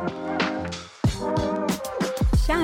[0.00, 0.37] Thank you.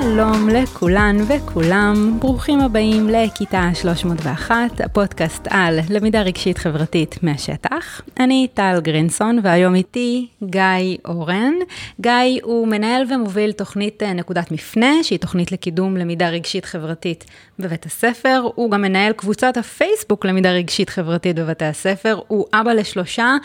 [0.05, 8.01] שלום לכולן וכולם, ברוכים הבאים לכיתה 301, הפודקאסט על למידה רגשית חברתית מהשטח.
[8.21, 11.53] אני טל גרינסון והיום איתי גיא אורן.
[12.01, 12.13] גיא
[12.43, 17.25] הוא מנהל ומוביל תוכנית אה, נקודת מפנה, שהיא תוכנית לקידום למידה רגשית חברתית
[17.59, 18.49] בבית הספר.
[18.55, 23.37] הוא גם מנהל קבוצת הפייסבוק למידה רגשית חברתית בבתי הספר, הוא אבא לשלושה.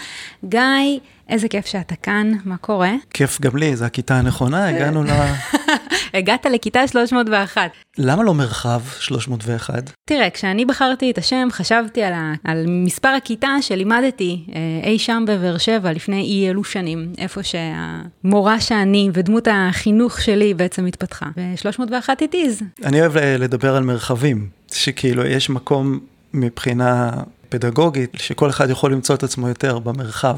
[0.45, 0.99] גיא,
[1.29, 2.91] איזה כיף שאתה כאן, מה קורה?
[3.09, 5.09] כיף גם לי, זו הכיתה הנכונה, הגענו ל...
[6.13, 7.71] הגעת לכיתה 301.
[7.97, 9.91] למה לא מרחב 301?
[10.05, 15.23] תראה, כשאני בחרתי את השם, חשבתי על, ה, על מספר הכיתה שלימדתי אה, אי שם
[15.27, 21.25] בבאר שבע לפני אי אלו שנים, איפה שהמורה שאני ודמות החינוך שלי בעצם התפתחה.
[21.37, 22.63] ו-301 it is.
[22.85, 25.99] אני אוהב לדבר על מרחבים, שכאילו יש מקום
[26.33, 27.11] מבחינה
[27.49, 30.37] פדגוגית, שכל אחד יכול למצוא את עצמו יותר במרחב.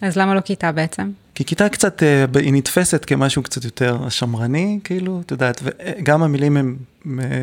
[0.00, 1.10] אז למה לא כיתה בעצם?
[1.34, 6.56] כי כיתה קצת, אה, היא נתפסת כמשהו קצת יותר שמרני, כאילו, את יודעת, וגם המילים
[6.56, 6.76] הן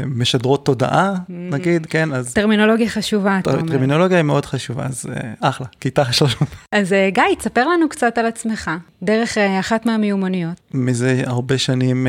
[0.06, 1.32] משדרות תודעה, mm-hmm.
[1.32, 2.34] נגיד, כן, אז...
[2.34, 3.72] טרמינולוגיה חשובה, אתה אומר.
[3.72, 6.36] טרמינולוגיה היא מאוד חשובה, אז אה, אחלה, כיתה שלוש.
[6.72, 8.72] אז אה, גיא, תספר לנו קצת על עצמך,
[9.04, 10.60] דרך אחת מהמיומנויות.
[10.74, 12.08] מזה הרבה שנים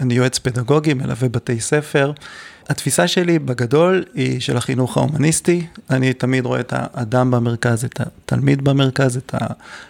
[0.00, 2.12] אני יועץ פדגוגי, מלווה בתי ספר.
[2.70, 8.64] התפיסה שלי בגדול היא של החינוך ההומניסטי, אני תמיד רואה את האדם במרכז, את התלמיד
[8.64, 9.34] במרכז, את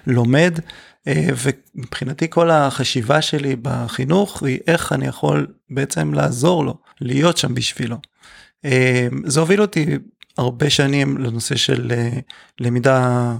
[0.07, 0.59] הלומד,
[1.09, 1.29] אה,
[1.75, 7.97] ומבחינתי כל החשיבה שלי בחינוך היא איך אני יכול בעצם לעזור לו, להיות שם בשבילו.
[8.65, 9.87] אה, זה הוביל אותי
[10.39, 12.19] הרבה שנים לנושא של אה,
[12.61, 13.35] למידה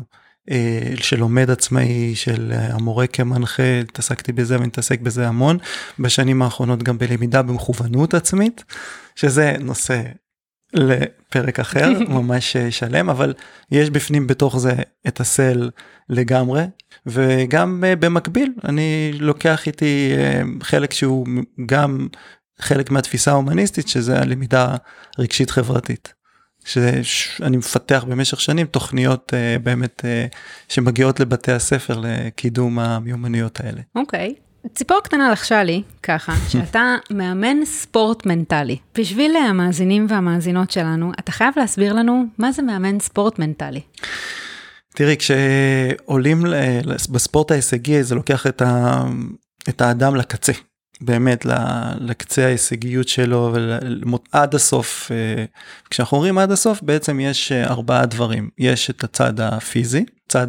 [0.97, 5.59] של לומד עצמאי, של המורה כמנחה, התעסקתי בזה ומתעסק בזה המון.
[5.99, 8.65] בשנים האחרונות גם בלמידה במכוונות עצמית,
[9.17, 10.03] שזה נושא
[10.73, 13.35] לפרק אחר, ממש שלם, אבל
[13.71, 14.75] יש בפנים בתוך זה
[15.09, 15.71] את הסל
[16.09, 16.63] לגמרי,
[17.07, 21.27] וגם אה, במקביל אני לוקח איתי אה, חלק שהוא
[21.67, 22.09] גם
[22.61, 24.77] חלק מהתפיסה ההומניסטית, שזה הלמידה
[25.19, 26.20] רגשית חברתית.
[26.65, 30.37] שאני מפתח במשך שנים תוכניות uh, באמת uh,
[30.69, 33.81] שמגיעות לבתי הספר לקידום המיומנויות האלה.
[33.97, 34.35] אוקיי.
[34.37, 34.51] Okay.
[34.75, 38.77] ציפור קטנה לחשה לי, ככה, שאתה מאמן ספורט מנטלי.
[38.99, 43.81] בשביל המאזינים והמאזינות שלנו, אתה חייב להסביר לנו מה זה מאמן ספורט מנטלי.
[44.95, 46.45] תראי, כשעולים
[47.11, 49.03] בספורט ההישגי, זה לוקח את, ה,
[49.69, 50.53] את האדם לקצה.
[51.01, 51.47] באמת
[52.01, 53.55] לקצה ההישגיות שלו
[54.33, 55.45] עד הסוף אה,
[55.91, 58.51] כשאנחנו אומרים עד הסוף בעצם יש אה, ארבעה דברים.
[58.59, 60.47] יש את הצד הפיזי צד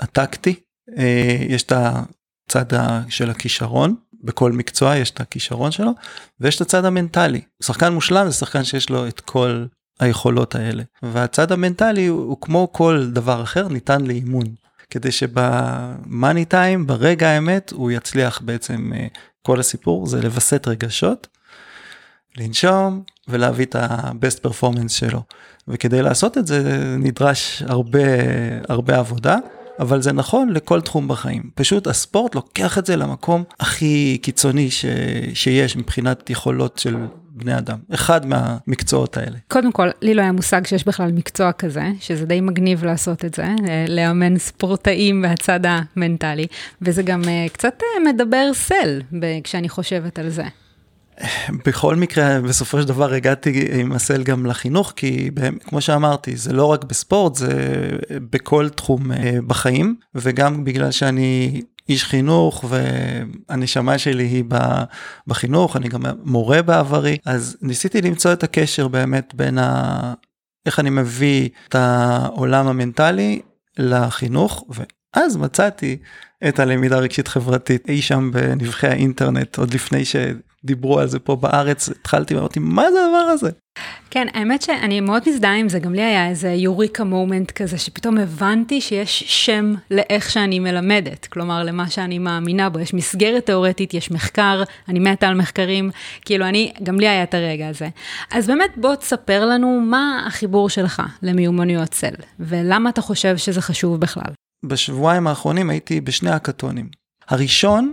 [0.00, 0.54] הטקטי
[0.98, 2.64] אה, יש את הצד
[3.08, 5.92] של הכישרון בכל מקצוע יש את הכישרון שלו
[6.40, 7.40] ויש את הצד המנטלי.
[7.62, 9.64] שחקן מושלם זה שחקן שיש לו את כל
[10.00, 10.82] היכולות האלה.
[11.02, 14.46] והצד המנטלי הוא, הוא כמו כל דבר אחר ניתן לאימון
[14.90, 18.92] כדי שבמאני טיים ברגע האמת הוא יצליח בעצם
[19.42, 21.28] כל הסיפור זה לווסת רגשות,
[22.36, 25.22] לנשום ולהביא את ה-best performance שלו.
[25.68, 27.98] וכדי לעשות את זה נדרש הרבה
[28.68, 29.36] הרבה עבודה.
[29.80, 31.50] אבל זה נכון לכל תחום בחיים.
[31.54, 34.84] פשוט הספורט לוקח את זה למקום הכי קיצוני ש...
[35.34, 36.96] שיש מבחינת יכולות של
[37.40, 39.38] בני אדם, אחד מהמקצועות האלה.
[39.48, 43.34] קודם כל, לי לא היה מושג שיש בכלל מקצוע כזה, שזה די מגניב לעשות את
[43.34, 46.46] זה, אה, לאמן ספורטאים מהצד המנטלי,
[46.82, 49.00] וזה גם אה, קצת אה, מדבר סל
[49.44, 50.44] כשאני חושבת על זה.
[51.66, 55.30] בכל מקרה, בסופו של דבר הגעתי עם הסל גם לחינוך, כי
[55.64, 57.52] כמו שאמרתי, זה לא רק בספורט, זה
[58.30, 59.10] בכל תחום
[59.46, 64.44] בחיים, וגם בגלל שאני איש חינוך והנשמה שלי היא
[65.26, 70.14] בחינוך, אני גם מורה בעברי, אז ניסיתי למצוא את הקשר באמת בין ה...
[70.66, 73.40] איך אני מביא את העולם המנטלי
[73.78, 74.64] לחינוך,
[75.16, 75.96] ואז מצאתי
[76.48, 80.04] את הלמידה הרגשית חברתית אי שם בנבחי האינטרנט, עוד לפני
[80.62, 83.50] שדיברו על זה פה בארץ, התחלתי ואמרתי, מה זה הדבר הזה?
[84.10, 88.18] כן, האמת שאני מאוד מזדהה עם זה, גם לי היה איזה יוריקה מומנט כזה, שפתאום
[88.18, 94.10] הבנתי שיש שם לאיך שאני מלמדת, כלומר למה שאני מאמינה בו, יש מסגרת תאורטית, יש
[94.10, 95.90] מחקר, אני מתה על מחקרים,
[96.24, 97.88] כאילו אני, גם לי היה את הרגע הזה.
[98.32, 104.00] אז באמת בוא תספר לנו מה החיבור שלך למיומנויות צל, ולמה אתה חושב שזה חשוב
[104.00, 104.32] בכלל.
[104.66, 106.88] בשבועיים האחרונים הייתי בשני אקתונים.
[107.28, 107.92] הראשון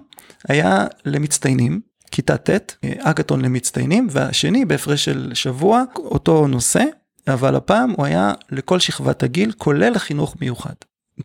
[0.49, 1.81] היה למצטיינים,
[2.11, 6.83] כיתה ט', אקתון למצטיינים, והשני בהפרש של שבוע, אותו נושא,
[7.27, 10.73] אבל הפעם הוא היה לכל שכבת הגיל, כולל החינוך מיוחד.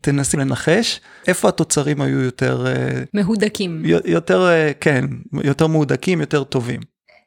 [0.00, 5.05] תנסי לנחש איפה התוצרים היו יותר אה, מהודקים יותר אה, כן
[5.44, 6.81] יותר מהודקים יותר טובים.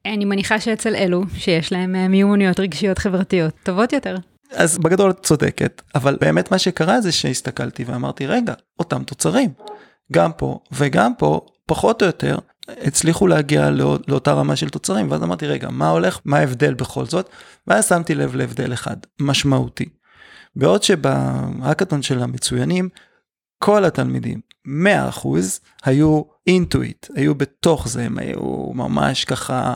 [0.05, 4.15] אני מניחה שאצל אלו שיש להם אה, מיומנויות רגשיות חברתיות טובות יותר.
[4.51, 9.49] אז בגדול את צודקת, אבל באמת מה שקרה זה שהסתכלתי ואמרתי, רגע, אותם תוצרים.
[10.11, 12.37] גם פה וגם פה פחות או יותר,
[12.67, 17.05] הצליחו להגיע לא, לאותה רמה של תוצרים, ואז אמרתי, רגע, מה הולך, מה ההבדל בכל
[17.05, 17.29] זאת?
[17.67, 19.85] ואז שמתי לב להבדל אחד, משמעותי.
[20.55, 22.89] בעוד שבהאקתון של המצוינים,
[23.59, 24.69] כל התלמידים, 100%
[25.83, 29.73] היו into it, היו בתוך זה, הם היו ממש ככה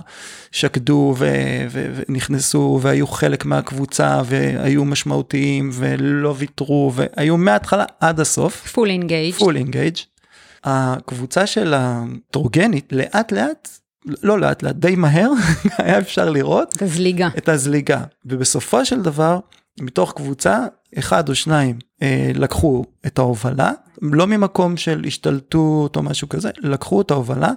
[0.51, 8.67] שקדו ו- ו- ונכנסו והיו חלק מהקבוצה והיו משמעותיים ולא ויתרו והיו מההתחלה עד הסוף.
[8.67, 9.33] Full engaged.
[9.33, 9.97] Full engaged.
[10.63, 13.69] הקבוצה של הטרוגנית לאט לאט
[14.05, 15.31] לא לאט לאט די מהר
[15.77, 17.29] היה אפשר לראות את הזליגה.
[17.37, 18.03] את הזליגה.
[18.25, 19.39] ובסופו של דבר
[19.81, 20.65] מתוך קבוצה
[20.99, 23.71] אחד או שניים אה, לקחו את ההובלה
[24.01, 27.51] לא ממקום של השתלטות או משהו כזה לקחו את ההובלה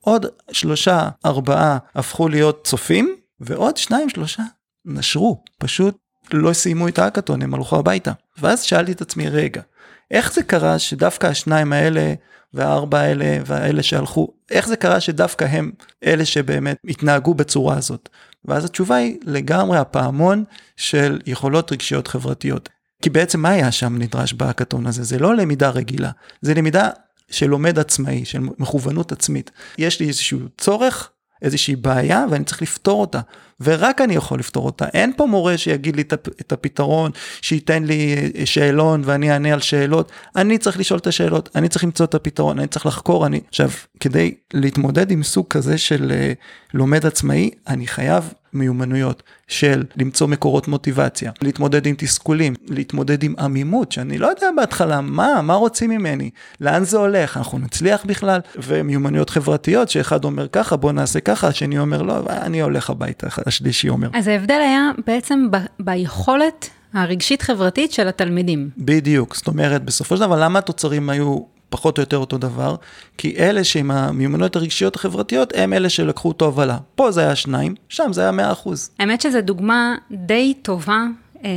[0.00, 4.42] עוד שלושה ארבעה הפכו להיות צופים ועוד שניים שלושה
[4.84, 5.42] נשרו.
[5.58, 5.96] פשוט
[6.32, 8.12] לא סיימו את האקתון הם הלכו הביתה.
[8.38, 9.62] ואז שאלתי את עצמי רגע
[10.10, 12.14] איך זה קרה שדווקא השניים האלה
[12.54, 15.70] והארבע האלה והאלה שהלכו, איך זה קרה שדווקא הם
[16.04, 18.08] אלה שבאמת התנהגו בצורה הזאת?
[18.44, 20.44] ואז התשובה היא לגמרי הפעמון
[20.76, 22.68] של יכולות רגשיות חברתיות.
[23.02, 25.04] כי בעצם מה היה שם נדרש בהאקתון הזה?
[25.04, 26.10] זה לא למידה רגילה,
[26.42, 26.90] זה למידה
[27.30, 29.50] של לומד עצמאי, של מכוונות עצמית.
[29.78, 31.10] יש לי איזשהו צורך
[31.42, 33.20] איזושהי בעיה ואני צריך לפתור אותה
[33.60, 34.86] ורק אני יכול לפתור אותה.
[34.86, 36.02] אין פה מורה שיגיד לי
[36.40, 37.10] את הפתרון
[37.42, 40.12] שייתן לי אה, שאלון ואני אענה על שאלות.
[40.36, 43.26] אני צריך לשאול את השאלות אני צריך למצוא את הפתרון אני צריך לחקור.
[43.26, 43.70] אני עכשיו
[44.00, 50.68] כדי להתמודד עם סוג כזה של uh, לומד עצמאי אני חייב מיומנויות של למצוא מקורות
[50.68, 56.30] מוטיבציה, להתמודד עם תסכולים, להתמודד עם עמימות, שאני לא יודע בהתחלה מה, מה רוצים ממני,
[56.60, 61.78] לאן זה הולך, אנחנו נצליח בכלל, ומיומנויות חברתיות שאחד אומר ככה, בוא נעשה ככה, השני
[61.78, 64.08] אומר לא, אני הולך הביתה, השלישי אומר.
[64.12, 68.70] אז ההבדל היה בעצם ב- ביכולת הרגשית חברתית של התלמידים.
[68.78, 71.38] בדיוק, זאת אומרת, בסופו של דבר, למה התוצרים היו
[71.70, 72.76] פחות או יותר אותו דבר,
[73.18, 76.78] כי אלה שעם המיומנויות הרגשיות החברתיות, הם אלה שלקחו תובלה.
[76.94, 78.68] פה זה היה שניים, שם זה היה 100%.
[78.98, 81.04] האמת שזו דוגמה די טובה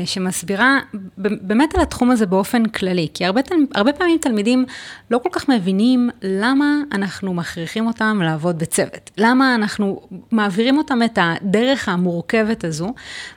[0.05, 0.79] שמסבירה
[1.17, 3.41] באמת על התחום הזה באופן כללי, כי הרבה,
[3.75, 4.65] הרבה פעמים תלמידים
[5.11, 10.01] לא כל כך מבינים למה אנחנו מכריחים אותם לעבוד בצוות, למה אנחנו
[10.31, 12.93] מעבירים אותם את הדרך המורכבת הזו,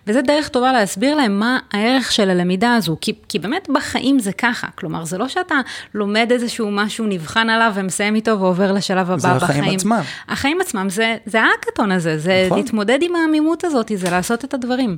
[0.07, 4.33] וזה דרך טובה להסביר להם מה הערך של הלמידה הזו, כי, כי באמת בחיים זה
[4.33, 5.55] ככה, כלומר זה לא שאתה
[5.95, 9.47] לומד איזשהו משהו, נבחן עליו ומסיים איתו ועובר לשלב הבא זה בחיים.
[9.47, 10.01] זה החיים עצמם.
[10.29, 12.59] החיים עצמם זה, זה האקתון הזה, זה נכון.
[12.59, 14.97] להתמודד עם העמימות הזאת, זה לעשות את הדברים.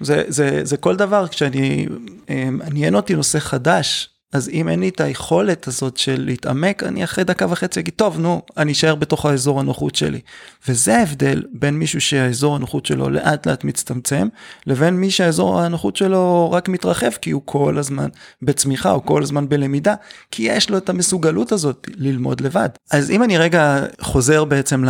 [0.00, 1.86] זה, זה, זה כל דבר, כשאני,
[2.28, 7.04] אמ, עניין אותי נושא חדש, אז אם אין לי את היכולת הזאת של להתעמק, אני
[7.04, 10.20] אחרי דקה וחצי אגיד, טוב, נו, אני אשאר בתוך האזור הנוחות שלי.
[10.68, 14.28] וזה ההבדל בין מישהו שהאזור הנוחות שלו לאט לאט מצטמצם,
[14.66, 18.08] לבין מי שהאזור הנוחות שלו רק מתרחב, כי הוא כל הזמן
[18.42, 19.94] בצמיחה, או כל הזמן בלמידה,
[20.30, 22.68] כי יש לו את המסוגלות הזאת ללמוד לבד.
[22.90, 24.84] אז אם אני רגע חוזר בעצם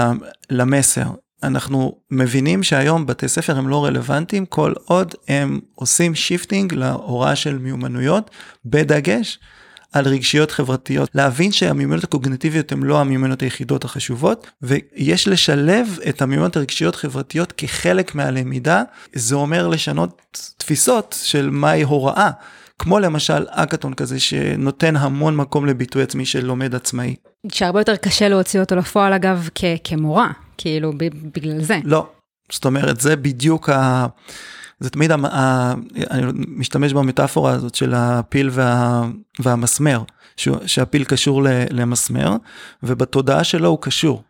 [0.50, 1.06] למסר,
[1.42, 7.58] אנחנו מבינים שהיום בתי ספר הם לא רלוונטיים כל עוד הם עושים shifting להוראה של
[7.58, 8.30] מיומנויות,
[8.64, 9.38] בדגש
[9.92, 11.10] על רגשיות חברתיות.
[11.14, 18.14] להבין שהמיומנויות הקוגניטיביות הן לא המיומנויות היחידות החשובות, ויש לשלב את המיומנויות הרגשיות חברתיות כחלק
[18.14, 18.82] מהלמידה,
[19.14, 20.22] זה אומר לשנות
[20.56, 22.30] תפיסות של מהי הוראה.
[22.78, 27.14] כמו למשל אקתון כזה שנותן המון מקום לביטוי עצמי של לומד עצמאי.
[27.52, 30.92] שהרבה יותר קשה להוציא אותו לפועל אגב כ- כמורה, כאילו
[31.34, 31.80] בגלל זה.
[31.84, 32.08] לא,
[32.52, 34.06] זאת אומרת זה בדיוק ה...
[34.80, 35.14] זה תמיד, ה...
[35.14, 35.74] ה...
[36.10, 39.02] אני משתמש במטאפורה הזאת של הפיל וה...
[39.38, 40.02] והמסמר,
[40.36, 40.48] ש...
[40.66, 41.42] שהפיל קשור.
[41.70, 42.36] למסמר,
[42.82, 44.22] ובתודעה שלו הוא קשור.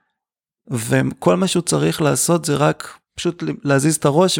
[0.70, 4.38] וכל מה שהוא צריך לעשות זה רק פשוט להזיז את הראש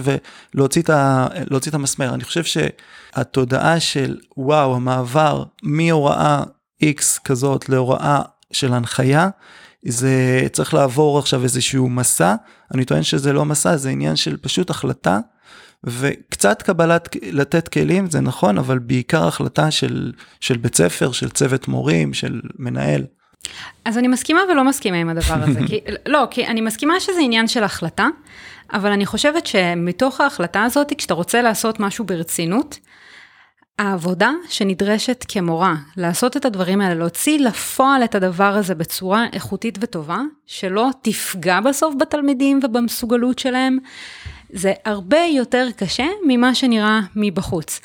[0.54, 1.26] ולהוציא את, ה,
[1.68, 2.14] את המסמר.
[2.14, 6.42] אני חושב שהתודעה של וואו, המעבר מהוראה
[6.82, 8.22] X כזאת להוראה
[8.52, 9.28] של הנחיה,
[9.84, 12.34] זה צריך לעבור עכשיו איזשהו מסע,
[12.74, 15.18] אני טוען שזה לא מסע, זה עניין של פשוט החלטה,
[15.84, 21.68] וקצת קבלת, לתת כלים, זה נכון, אבל בעיקר החלטה של, של בית ספר, של צוות
[21.68, 23.04] מורים, של מנהל.
[23.84, 27.48] אז אני מסכימה ולא מסכימה עם הדבר הזה, כי, לא, כי אני מסכימה שזה עניין
[27.48, 28.08] של החלטה,
[28.72, 32.78] אבל אני חושבת שמתוך ההחלטה הזאת, כשאתה רוצה לעשות משהו ברצינות,
[33.78, 40.20] העבודה שנדרשת כמורה, לעשות את הדברים האלה, להוציא לפועל את הדבר הזה בצורה איכותית וטובה,
[40.46, 43.78] שלא תפגע בסוף בתלמידים ובמסוגלות שלהם,
[44.52, 47.80] זה הרבה יותר קשה ממה שנראה מבחוץ.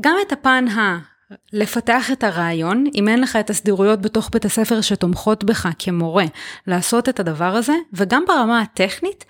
[0.00, 0.98] גם את הפן ה...
[1.52, 6.24] לפתח את הרעיון, אם אין לך את הסדירויות בתוך בית הספר שתומכות בך כמורה
[6.66, 9.24] לעשות את הדבר הזה, וגם ברמה הטכנית,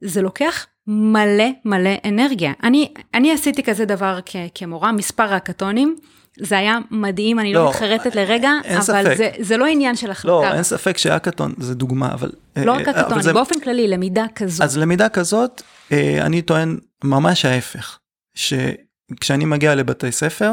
[0.00, 2.52] זה לוקח מלא מלא אנרגיה.
[2.62, 5.96] אני, אני עשיתי כזה דבר כ, כמורה, מספר האקתונים,
[6.40, 9.14] זה היה מדהים, אני לא, לא, מתחרטת לרגע, אבל ספק.
[9.16, 10.28] זה, זה לא עניין של החלטה.
[10.28, 12.30] לא, אין ספק שהאקתון זה דוגמה, אבל...
[12.56, 14.64] לא אה, רק הקטון, זה- באופן כללי, למידה כזו.
[14.64, 15.62] אז למידה כזאת,
[15.92, 17.98] אה, אני טוען ממש ההפך,
[18.34, 20.52] שכשאני מגיע לבתי ספר,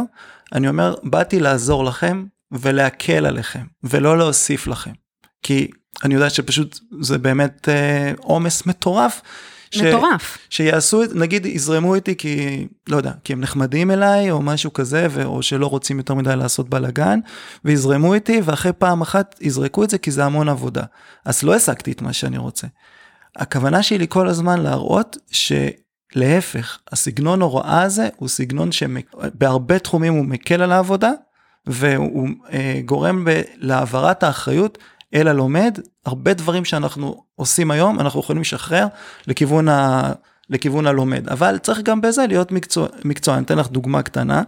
[0.54, 4.92] אני אומר, באתי לעזור לכם ולהקל עליכם, ולא להוסיף לכם.
[5.44, 5.68] כי
[6.04, 9.22] אני יודע שפשוט זה באמת אה, עומס מטורף.
[9.74, 10.38] ש- מטורף.
[10.50, 12.38] שיעשו, את- נגיד יזרמו איתי כי,
[12.88, 16.36] לא יודע, כי הם נחמדים אליי או משהו כזה, ו- או שלא רוצים יותר מדי
[16.36, 17.20] לעשות בלאגן,
[17.66, 20.84] ויזרמו איתי, ואחרי פעם אחת יזרקו את זה כי זה המון עבודה.
[21.26, 22.68] אז לא השגתי את מה שאני רוצה.
[23.36, 30.62] הכוונה שלי כל הזמן להראות שלהפך, הסגנון הוראה הזה הוא סגנון שבהרבה תחומים הוא מקל
[30.62, 31.12] על העבודה,
[31.68, 34.78] והוא אה, גורם ב- להעברת האחריות
[35.14, 35.80] אל הלומד.
[36.06, 38.88] הרבה דברים שאנחנו עושים היום, אנחנו יכולים לשחרר
[39.28, 40.12] לכיוון, ה,
[40.50, 41.30] לכיוון הלומד.
[41.30, 42.88] אבל צריך גם בזה להיות מקצוע.
[43.06, 43.36] מקצוע.
[43.36, 44.42] אני אתן לך דוגמה קטנה.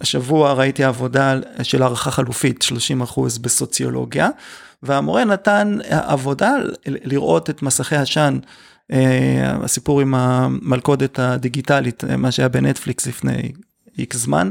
[0.00, 2.64] השבוע ראיתי עבודה של הערכה חלופית,
[3.08, 4.28] 30% בסוציולוגיה,
[4.82, 6.52] והמורה נתן עבודה
[6.86, 8.38] לראות את מסכי עשן.
[8.92, 13.52] אה, הסיפור עם המלכודת הדיגיטלית, מה שהיה בנטפליקס לפני
[14.00, 14.50] איקס זמן,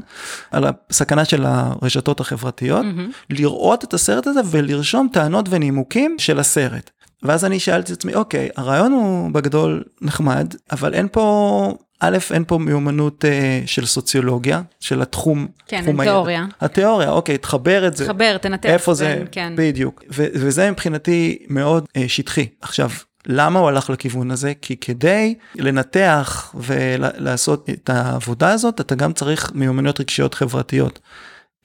[0.51, 3.11] על הסכנה של הרשתות החברתיות, מהמם.
[3.29, 6.89] לראות את הסרט הזה ולרשום טענות ונימוקים של הסרט.
[7.23, 12.43] ואז אני שאלתי את עצמי, אוקיי, הרעיון הוא בגדול נחמד, אבל אין פה, א', אין
[12.47, 16.11] פה מיומנות אה, של סוציולוגיה, של התחום, כן, תחום הידע.
[16.13, 16.45] תיאוריה.
[16.61, 18.05] התיאוריה, אוקיי, תחבר את זה.
[18.05, 18.69] תחבר, תנתח.
[18.69, 19.53] איפה זה, בין- כן.
[19.57, 22.47] בדיוק, ו- וזה מבחינתי מאוד אה, שטחי.
[22.61, 22.89] עכשיו,
[23.31, 24.53] למה הוא הלך לכיוון הזה?
[24.61, 30.99] כי כדי לנתח ולעשות את העבודה הזאת, אתה גם צריך מיומנויות רגשיות חברתיות,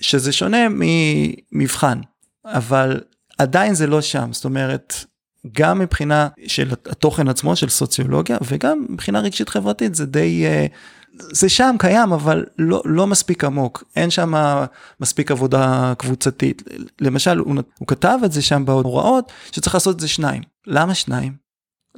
[0.01, 2.01] שזה שונה ממבחן,
[2.47, 3.01] אבל
[3.39, 4.95] עדיין זה לא שם, זאת אומרת,
[5.53, 10.67] גם מבחינה של התוכן עצמו של סוציולוגיה וגם מבחינה רגשית חברתית זה די אה,
[11.19, 13.85] זה שם קיים אבל לא לא מספיק עמוק.
[13.97, 14.35] אין שם
[15.01, 16.63] מספיק עבודה קבוצתית.
[17.01, 20.43] למשל הוא, הוא כתב את זה שם בהוראות שצריך לעשות את זה שניים.
[20.67, 21.44] למה שניים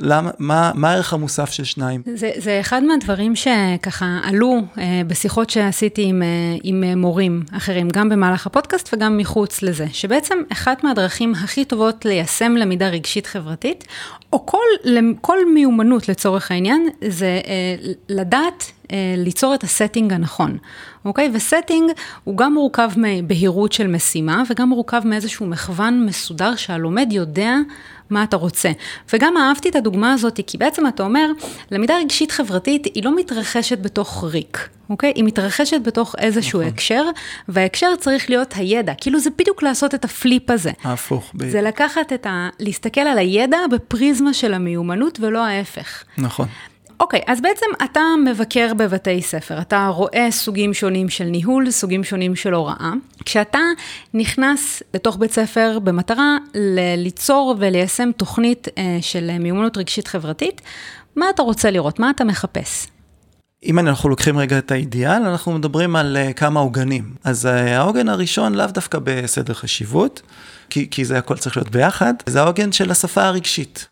[0.00, 0.30] למה
[0.74, 6.22] מה הערך המוסף של שניים זה, זה אחד מהדברים שככה עלו אה, בשיחות שעשיתי עם,
[6.22, 6.28] אה,
[6.62, 12.04] עם אה, מורים אחרים, גם במהלך הפודקאסט וגם מחוץ לזה, שבעצם אחת מהדרכים הכי טובות
[12.04, 13.84] ליישם למידה רגשית חברתית,
[14.32, 20.58] או כל, כל מיומנות לצורך העניין, זה אה, לדעת אה, ליצור את הסטינג הנכון,
[21.04, 21.30] אוקיי?
[21.34, 21.90] ו setting
[22.24, 27.54] הוא גם מורכב מבהירות של משימה וגם מורכב מאיזשהו מכוון מסודר שהלומד יודע
[28.10, 28.70] מה אתה רוצה.
[29.12, 31.30] וגם אהבתי את הדוגמה הזאת, כי בעצם אתה אומר,
[31.70, 35.12] למידה רגשית חברתית היא לא מתרחשת בתוך ריק, אוקיי?
[35.14, 36.72] היא מתרחשת בתוך איזשהו נכון.
[36.72, 37.04] הקשר,
[37.48, 38.92] וההקשר צריך להיות הידע.
[39.00, 40.70] כאילו זה בדיוק לעשות את ה flip הזה.
[40.84, 41.30] הפוך.
[41.34, 41.52] בדיוק.
[41.52, 42.48] זה לקחת את ה...
[42.60, 46.04] להסתכל על הידע בפריזמה של המיומנות ולא ההפך.
[46.18, 46.48] נכון.
[47.00, 52.36] אוקיי, אז בעצם אתה מבקר בבתי ספר, אתה רואה סוגים שונים של ניהול, סוגים שונים
[52.36, 52.92] של הוראה.
[53.24, 53.58] כשאתה
[54.14, 60.60] נכנס לתוך בית ספר במטרה ל- ליצור וליישם תוכנית אה, של מיומנות רגשית חברתית,
[61.16, 61.98] מה אתה רוצה לראות?
[61.98, 62.86] מה אתה מחפש?
[63.64, 67.14] אם אנחנו לוקחים רגע את האידיאל, אנחנו מדברים על uh, כמה עוגנים.
[67.24, 70.22] אז uh, העוגן הראשון לאו דווקא בסדר חשיבות,
[70.70, 73.88] כי, כי זה הכל צריך להיות ביחד, זה העוגן של השפה הרגשית.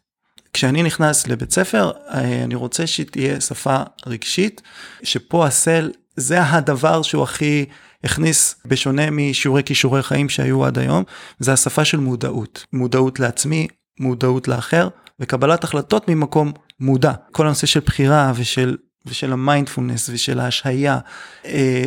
[0.54, 4.62] כשאני נכנס לבית ספר, אני רוצה שתהיה שפה רגשית,
[5.02, 7.64] שפה הסל זה הדבר שהוא הכי
[8.04, 11.04] הכניס, בשונה משיעורי כישורי חיים שהיו עד היום,
[11.38, 12.66] זה השפה של מודעות.
[12.72, 13.68] מודעות לעצמי,
[14.00, 14.88] מודעות לאחר,
[15.20, 17.12] וקבלת החלטות ממקום מודע.
[17.32, 20.98] כל הנושא של בחירה ושל, ושל המיינדפולנס ושל ההשהיה,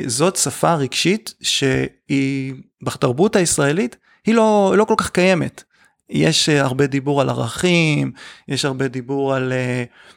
[0.05, 3.95] זאת שפה רגשית שהיא בתרבות הישראלית,
[4.25, 5.63] היא לא, לא כל כך קיימת.
[6.10, 8.12] יש הרבה דיבור על ערכים,
[8.48, 9.54] יש הרבה דיבור על,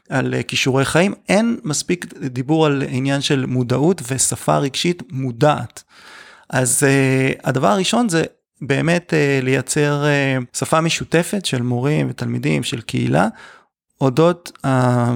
[0.09, 5.83] על כישורי חיים, אין מספיק דיבור על עניין של מודעות ושפה רגשית מודעת.
[6.51, 6.83] אז
[7.45, 8.25] הדבר הראשון זה
[8.61, 10.05] באמת לייצר
[10.53, 13.29] שפה משותפת של מורים ותלמידים, של קהילה,
[14.01, 15.15] אודות ה...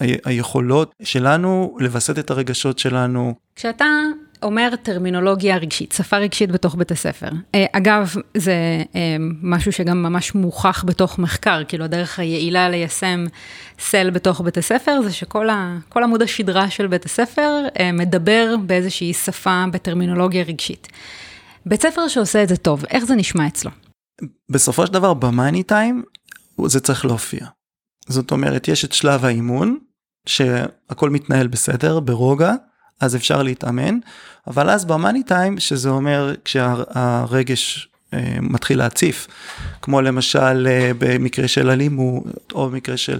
[0.00, 3.34] היכולות שלנו לווסת את הרגשות שלנו.
[3.56, 3.84] כשאתה
[4.42, 7.28] אומר טרמינולוגיה רגשית, שפה רגשית בתוך בית הספר.
[7.72, 8.54] אגב, זה
[9.42, 13.24] משהו שגם ממש מוכח בתוך מחקר, כאילו הדרך היעילה ליישם
[13.78, 19.64] סל בתוך בית הספר, זה שכל ה, עמוד השדרה של בית הספר מדבר באיזושהי שפה
[19.72, 20.88] בטרמינולוגיה רגשית.
[21.66, 23.70] בית ספר שעושה את זה טוב, איך זה נשמע אצלו?
[24.50, 26.02] בסופו של דבר, במאני טיים,
[26.66, 27.46] זה צריך להופיע.
[28.08, 29.78] זאת אומרת, יש את שלב האימון,
[30.26, 32.52] שהכל מתנהל בסדר, ברוגע,
[33.00, 33.98] אז אפשר להתאמן,
[34.46, 39.26] אבל אז במאני טיים, שזה אומר כשהרגש אה, מתחיל להציף,
[39.82, 43.18] כמו למשל אה, במקרה של אלימות, או במקרה של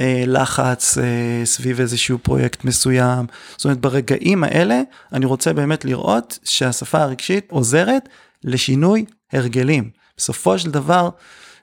[0.00, 3.26] אה, לחץ אה, סביב איזשהו פרויקט מסוים.
[3.56, 4.80] זאת אומרת, ברגעים האלה
[5.12, 8.08] אני רוצה באמת לראות שהשפה הרגשית עוזרת
[8.44, 9.90] לשינוי הרגלים.
[10.16, 11.10] בסופו של דבר,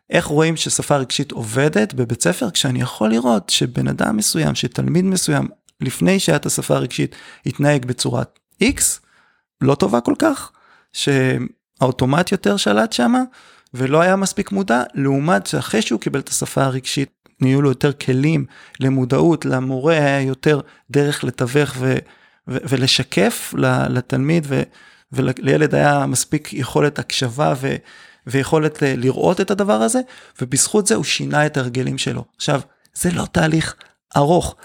[0.09, 2.49] איך רואים ששפה רגשית עובדת בבית ספר?
[2.49, 5.47] כשאני יכול לראות שבן אדם מסוים, שתלמיד מסוים,
[5.81, 7.15] לפני שהיה את השפה הרגשית,
[7.45, 8.81] התנהג בצורת X,
[9.61, 10.51] לא טובה כל כך,
[10.93, 13.21] שהאוטומט יותר שלט שמה,
[13.73, 18.45] ולא היה מספיק מודע, לעומת שאחרי שהוא קיבל את השפה הרגשית, נהיו לו יותר כלים
[18.79, 21.97] למודעות, למורה היה יותר דרך לתווך ו-
[22.47, 23.53] ו- ולשקף
[23.89, 24.63] לתלמיד, ו-
[25.11, 27.75] ולילד היה מספיק יכולת הקשבה ו-
[28.27, 29.99] ויכולת לראות את הדבר הזה,
[30.41, 32.25] ובזכות זה הוא שינה את ההרגלים שלו.
[32.35, 32.61] עכשיו,
[32.93, 33.75] זה לא תהליך
[34.17, 34.55] ארוך,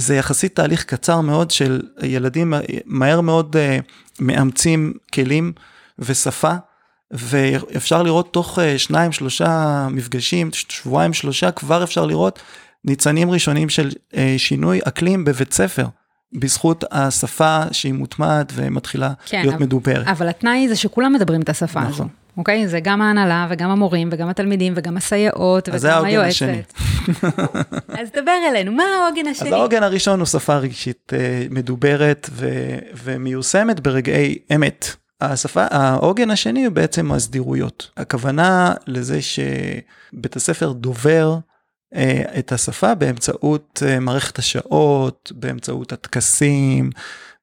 [0.00, 2.54] זה יחסית תהליך קצר מאוד של ילדים
[2.86, 3.82] מהר מאוד uh,
[4.20, 5.52] מאמצים כלים
[5.98, 6.52] ושפה,
[7.10, 12.38] ואפשר לראות תוך uh, שניים שלושה מפגשים, שבועיים שלושה, כבר אפשר לראות
[12.84, 15.86] ניצנים ראשונים של uh, שינוי אקלים בבית ספר.
[16.32, 20.06] בזכות השפה שהיא מוטמעת ומתחילה כן, להיות אבל, מדוברת.
[20.06, 21.92] אבל התנאי זה שכולם מדברים את השפה נכון.
[21.92, 22.04] הזו.
[22.40, 22.68] אוקיי?
[22.68, 26.46] זה גם ההנהלה וגם המורים וגם התלמידים וגם הסייעות וגם היועצת.
[28.00, 29.48] אז דבר אלינו, מה העוגן השני?
[29.48, 34.86] אז העוגן הראשון הוא שפה רגשית אה, מדוברת ו- ומיושמת ברגעי אמת.
[35.20, 37.90] השפה, העוגן השני הוא בעצם הסדירויות.
[37.96, 41.38] הכוונה לזה שבית הספר דובר
[41.94, 46.90] אה, את השפה באמצעות אה, מערכת השעות, באמצעות הטקסים,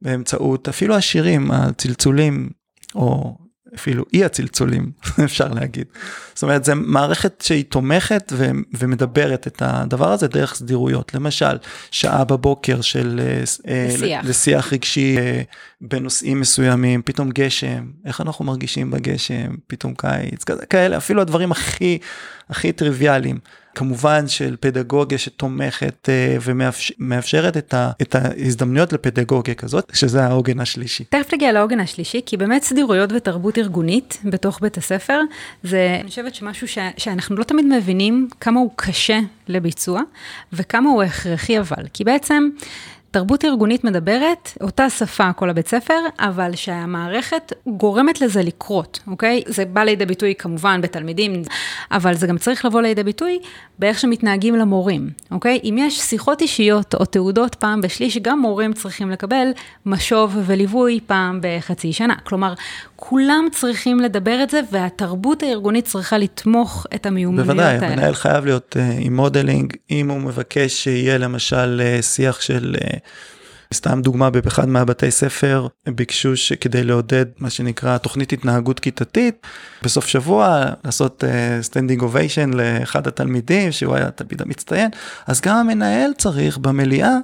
[0.01, 2.50] באמצעות אפילו השירים, הצלצולים,
[2.96, 3.38] או
[3.77, 4.91] אפילו אי הצלצולים,
[5.25, 5.86] אפשר להגיד.
[6.34, 11.13] זאת אומרת, זו מערכת שהיא תומכת ו- ומדברת את הדבר הזה דרך סדירויות.
[11.13, 11.57] למשל,
[11.91, 13.22] שעה בבוקר של...
[13.67, 14.25] אה, לשיח.
[14.25, 15.41] לשיח רגשי אה,
[15.81, 21.98] בנושאים מסוימים, פתאום גשם, איך אנחנו מרגישים בגשם, פתאום קיץ, כאלה, אפילו הדברים הכי,
[22.50, 23.39] הכי טריוויאליים.
[23.77, 26.41] כמובן של פדגוגיה שתומכת uh,
[27.00, 31.03] ומאפשרת את, ה, את ההזדמנויות לפדגוגיה כזאת, שזה העוגן השלישי.
[31.03, 35.22] תכף נגיע לעוגן השלישי, כי באמת סדירויות ותרבות ארגונית בתוך בית הספר,
[35.63, 40.02] זה, אני חושבת שמשהו ש, שאנחנו לא תמיד מבינים כמה הוא קשה לביצוע,
[40.54, 42.49] וכמה הוא הכרחי אבל, כי בעצם...
[43.12, 49.43] תרבות ארגונית מדברת אותה שפה כל הבית ספר, אבל שהמערכת גורמת לזה לקרות, אוקיי?
[49.48, 51.41] זה בא לידי ביטוי כמובן בתלמידים,
[51.91, 53.39] אבל זה גם צריך לבוא לידי ביטוי
[53.80, 55.60] באיך שמתנהגים למורים, אוקיי?
[55.63, 59.48] אם יש שיחות אישיות או תעודות פעם בשליש, גם מורים צריכים לקבל
[59.86, 62.15] משוב וליווי פעם בחצי שנה.
[62.24, 62.54] כלומר,
[62.99, 67.79] כולם צריכים לדבר את זה, והתרבות הארגונית צריכה לתמוך את המיומנויות בוודאי, האלה.
[67.79, 72.75] בוודאי, המנהל חייב להיות uh, עם modeling, אם הוא מבקש שיהיה למשל uh, שיח של...
[72.79, 72.97] Uh,
[73.73, 79.47] סתם דוגמה באחד מהבתי ספר ביקשו שכדי לעודד מה שנקרא תוכנית התנהגות כיתתית
[79.83, 81.23] בסוף שבוע לעשות
[81.62, 84.89] standing uh, ovation לאחד התלמידים שהוא היה תלמיד המצטיין
[85.27, 87.17] אז גם המנהל צריך במליאה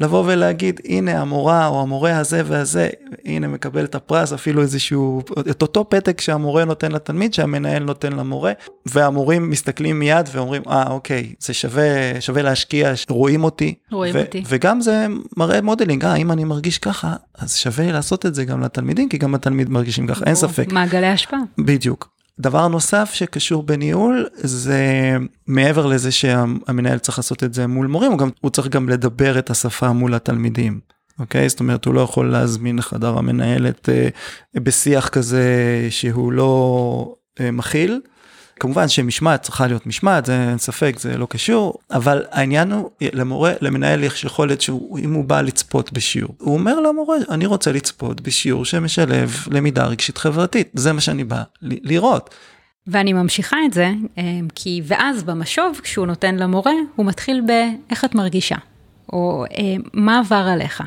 [0.00, 2.88] לבוא ולהגיד הנה המורה או המורה הזה והזה
[3.24, 8.52] הנה מקבל את הפרס אפילו איזשהו את אותו פתק שהמורה נותן לתלמיד שהמנהל נותן למורה
[8.86, 13.74] והמורים מסתכלים מיד ואומרים אה אוקיי זה שווה שווה להשקיע רואים אותי.
[13.92, 14.42] רואים ו- אותי.
[14.46, 18.60] וגם זה מראה modeling אה אם אני מרגיש ככה אז שווה לעשות את זה גם
[18.60, 20.24] לתלמידים כי גם התלמיד מרגישים ככה.
[20.26, 20.72] אין ספק.
[20.72, 25.16] מעגלי השפעה בדיוק דבר נוסף שקשור בניהול זה
[25.46, 29.38] מעבר לזה שהמנהל צריך לעשות את זה מול מורים, הוא, גם, הוא צריך גם לדבר
[29.38, 30.80] את השפה מול התלמידים.
[31.18, 31.48] אוקיי?
[31.48, 34.08] זאת אומרת, הוא לא יכול להזמין לחדר המנהלת אה,
[34.54, 35.46] בשיח כזה
[35.90, 38.00] שהוא לא אה, מכיל.
[38.62, 43.52] כמובן שמשמעת צריכה להיות משמעת, זה אין ספק, זה לא קשור, אבל העניין הוא, למורה,
[43.60, 48.64] למנהל יש יכולת שאם הוא בא לצפות בשיעור, הוא אומר למורה, אני רוצה לצפות בשיעור
[48.64, 52.30] שמשלב למידה רגשית חברתית, זה מה שאני בא לראות.
[52.86, 54.22] ואני ממשיכה את זה, אה,
[54.54, 58.56] כי ואז במשוב, כשהוא נותן למורה, הוא מתחיל ב"איך את מרגישה?"
[59.12, 60.82] או אה, "מה עבר עליך?"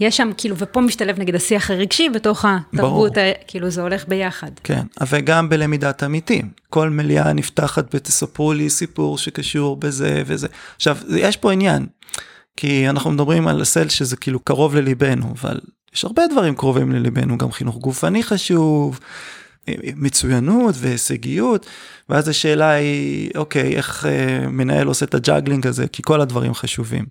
[0.00, 3.32] יש שם, כאילו, ופה משתלב נגיד השיח הרגשי בתוך התרבות, ברור.
[3.46, 4.50] כאילו זה הולך ביחד.
[4.64, 6.50] כן, וגם בלמידת עמיתים.
[6.70, 10.48] כל מליאה נפתחת ותספרו לי סיפור שקשור בזה וזה.
[10.76, 11.86] עכשיו, יש פה עניין,
[12.56, 15.60] כי אנחנו מדברים על הסל שזה כאילו קרוב לליבנו, אבל
[15.94, 19.00] יש הרבה דברים קרובים לליבנו, גם חינוך גופני חשוב.
[19.96, 21.66] מצוינות והישגיות,
[22.08, 26.54] ואז השאלה היא, אוקיי, איך אה, מנהל עושה את ה juggling הזה, כי כל הדברים
[26.54, 27.04] חשובים.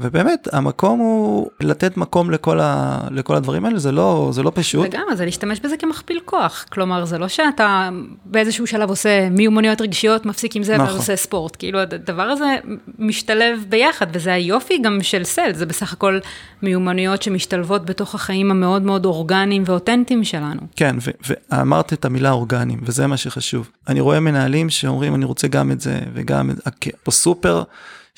[0.00, 4.86] ובאמת המקום הוא לתת מקום לכל, ה, לכל הדברים האלה זה לא זה לא פשוט.
[4.86, 7.88] לגמרי זה להשתמש בזה כמכפיל כוח כלומר זה לא שאתה
[8.24, 10.94] באיזשהו שלב עושה מיומנויות רגשיות מפסיק עם זה נכון.
[10.94, 12.56] ועושה ספורט כאילו הדבר הזה
[12.98, 16.18] משתלב ביחד וזה היופי גם של SEL זה בסך הכל
[16.62, 20.60] מיומנויות שמשתלבות בתוך החיים המאוד מאוד אורגניים ואותנטיים שלנו.
[20.76, 20.96] כן
[21.50, 25.80] ואמרת את המילה אורגניים וזה מה שחשוב אני רואה מנהלים שאומרים אני רוצה גם את
[25.80, 26.62] זה וגם את זה
[27.02, 27.62] פה סופר.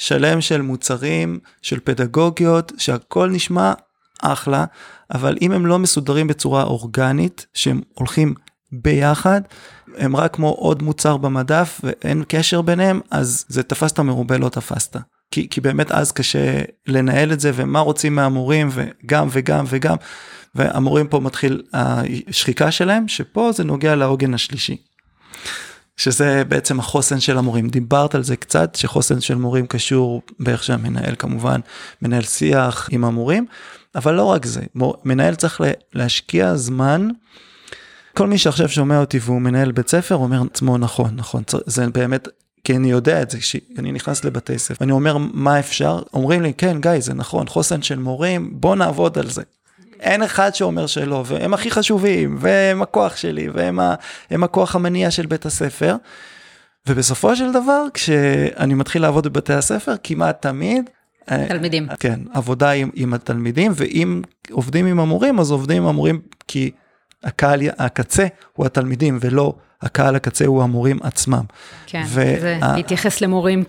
[0.01, 3.73] שלם של מוצרים, של פדגוגיות, שהכל נשמע
[4.23, 4.65] אחלה,
[5.15, 8.35] אבל אם הם לא מסודרים בצורה אורגנית, שהם הולכים
[8.73, 9.41] ביחד,
[9.97, 14.97] הם רק כמו עוד מוצר במדף ואין קשר ביניהם, אז זה תפסת מרובה לא תפסת.
[15.31, 19.97] כי, כי באמת אז קשה לנהל את זה ומה רוצים מהמורים וגם וגם וגם
[20.55, 24.77] והמורים פה מתחיל השחיקה שלהם שפה זה נוגע לעוגן השלישי.
[26.01, 31.15] שזה בעצם החוסן של המורים דיברת על זה קצת שחוסן של מורים קשור באיך שהמנהל
[31.19, 31.61] כמובן
[32.03, 33.47] מנהל שיח עם המורים
[33.95, 34.61] אבל לא רק זה
[35.05, 35.61] מנהל צריך
[35.95, 37.09] להשקיע זמן.
[38.17, 42.29] כל מי שעכשיו שומע אותי והוא מנהל בית ספר אומר עצמו נכון נכון זה באמת
[42.65, 46.55] כי אני יודע את זה, כשאני נכנס לבתי ספר, אני אומר מה אפשר, אומרים לי
[46.55, 49.43] כן גיא זה נכון, חוסן של מורים, בוא נעבוד על זה.
[50.01, 53.95] אין אחד שאומר שלא, והם הכי חשובים, והם הכוח שלי, והם ה,
[54.31, 55.97] הכוח המניע של בית הספר.
[56.89, 60.91] ובסופו של דבר, כשאני מתחיל לעבוד בבתי הספר, כמעט תמיד...
[61.31, 61.89] אה, תלמידים.
[62.01, 66.71] כן, עבודה עם, עם התלמידים, ואם עובדים עם המורים, אז עובדים עם המורים כי
[67.25, 71.43] הקהל הקצה הוא התלמידים ולא הקהל הקצה הוא המורים עצמם.
[71.87, 73.65] כן, ו- זה ה- להתייחס למורים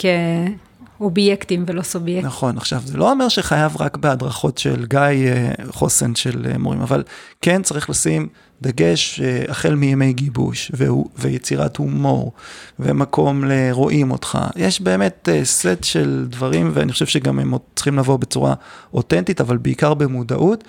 [1.01, 2.25] כאובייקטים ולא סובייקטים.
[2.25, 6.81] נכון, עכשיו זה לא אומר שחייב רק בהדרכות של גיא אה, חוסן של אה, מורים,
[6.81, 7.03] אבל
[7.41, 8.27] כן צריך לשים
[8.61, 10.87] דגש אה, החל מימי גיבוש ו-
[11.17, 12.31] ויצירת הומור
[12.79, 14.37] ומקום לרואים אותך.
[14.55, 18.53] יש באמת סט של דברים ואני חושב שגם הם צריכים לבוא בצורה
[18.93, 20.63] אותנטית, אבל בעיקר במודעות.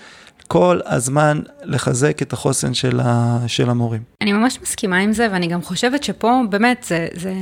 [0.49, 4.03] כל הזמן לחזק את החוסן של, ה, של המורים.
[4.21, 7.35] אני ממש מסכימה עם זה, ואני גם חושבת שפה באמת זה, זה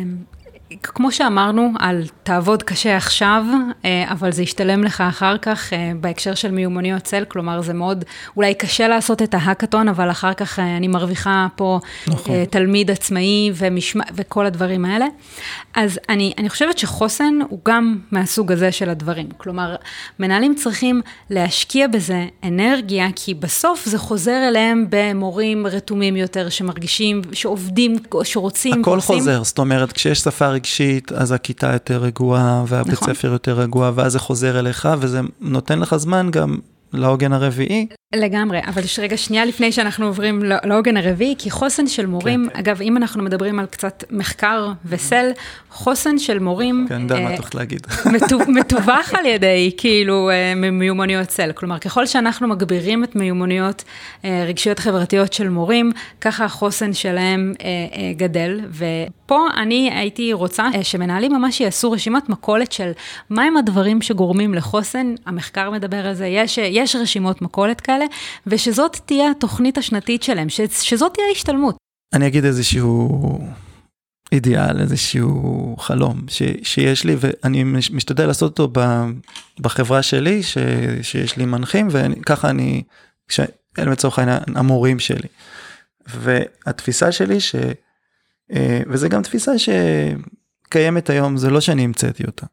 [0.82, 3.44] כמו שאמרנו, על תעבוד קשה עכשיו,
[3.84, 8.04] אה, אבל זה ישתלם לך אחר כך אה, בהקשר של מיומנויות צל, כלומר זה מאוד,
[8.36, 12.44] אולי קשה לעשות את ההאקתון, אבל אחר כך אה, אני מרוויחה פה נכון.
[12.44, 15.06] תלמיד עצמאי ומשמע, וכל הדברים האלה.
[15.74, 19.28] אז אני, אני חושבת שחוסן הוא גם מהסוג הזה של הדברים.
[19.36, 19.76] כלומר,
[20.18, 27.96] מנהלים צריכים להשקיע בזה אנרגיה, כי בסוף זה חוזר אליהם במורים רתומים יותר, שמרגישים, שעובדים,
[28.24, 28.80] שרוצים.
[28.80, 29.18] הכל ועושים.
[29.18, 33.14] חוזר, זאת אומרת, כשיש שפה רגשית, אז הכיתה יותר רגועה, והבית נכון.
[33.14, 36.58] ספר יותר רגוע, ואז זה חוזר אליך, וזה נותן לך זמן גם
[36.92, 37.86] לעוגן הרביעי.
[38.14, 42.58] לגמרי, אבל רגע שנייה לפני שאנחנו עוברים לעוגן הרביעי, כי חוסן של מורים, כן.
[42.58, 45.30] אגב, אם אנחנו מדברים על קצת מחקר וסל,
[45.70, 46.86] חוסן של מורים...
[46.88, 47.86] כן, אני יודע מה את הולכת להגיד.
[48.58, 51.52] מתווך על ידי, כאילו, אה, מיומנויות סל.
[51.52, 53.84] כלומר, ככל שאנחנו מגבירים את מיומנויות
[54.24, 58.60] אה, רגשיות חברתיות של מורים, ככה החוסן שלהם אה, גדל.
[59.30, 62.90] ופה אני הייתי רוצה שמנהלים ממש יעשו רשימת מכולת של
[63.30, 68.04] מהם הדברים שגורמים לחוסן, המחקר מדבר על זה, יש, יש רשימות מכולת כאלה.
[68.46, 71.76] ושזאת תהיה התוכנית השנתית שלהם, ש, שזאת תהיה ההשתלמות.
[72.12, 73.38] אני אגיד איזשהו
[74.32, 79.04] אידיאל, איזשהו חלום ש, שיש לי, ואני משתדל לעשות אותו ב,
[79.60, 80.58] בחברה שלי, ש,
[81.02, 82.82] שיש לי מנחים, וככה אני,
[83.78, 85.28] אלה לצורך העניין המורים שלי.
[86.06, 87.72] והתפיסה שלי, ש, אה,
[88.88, 92.46] וזה גם תפיסה שקיימת היום, זה לא שאני המצאתי אותה,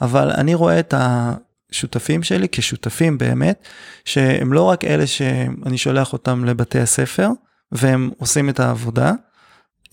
[0.00, 1.34] אבל אני רואה את ה...
[1.72, 3.68] שותפים שלי כשותפים באמת,
[4.04, 7.28] שהם לא רק אלה שאני שולח אותם לבתי הספר
[7.72, 9.12] והם עושים את העבודה,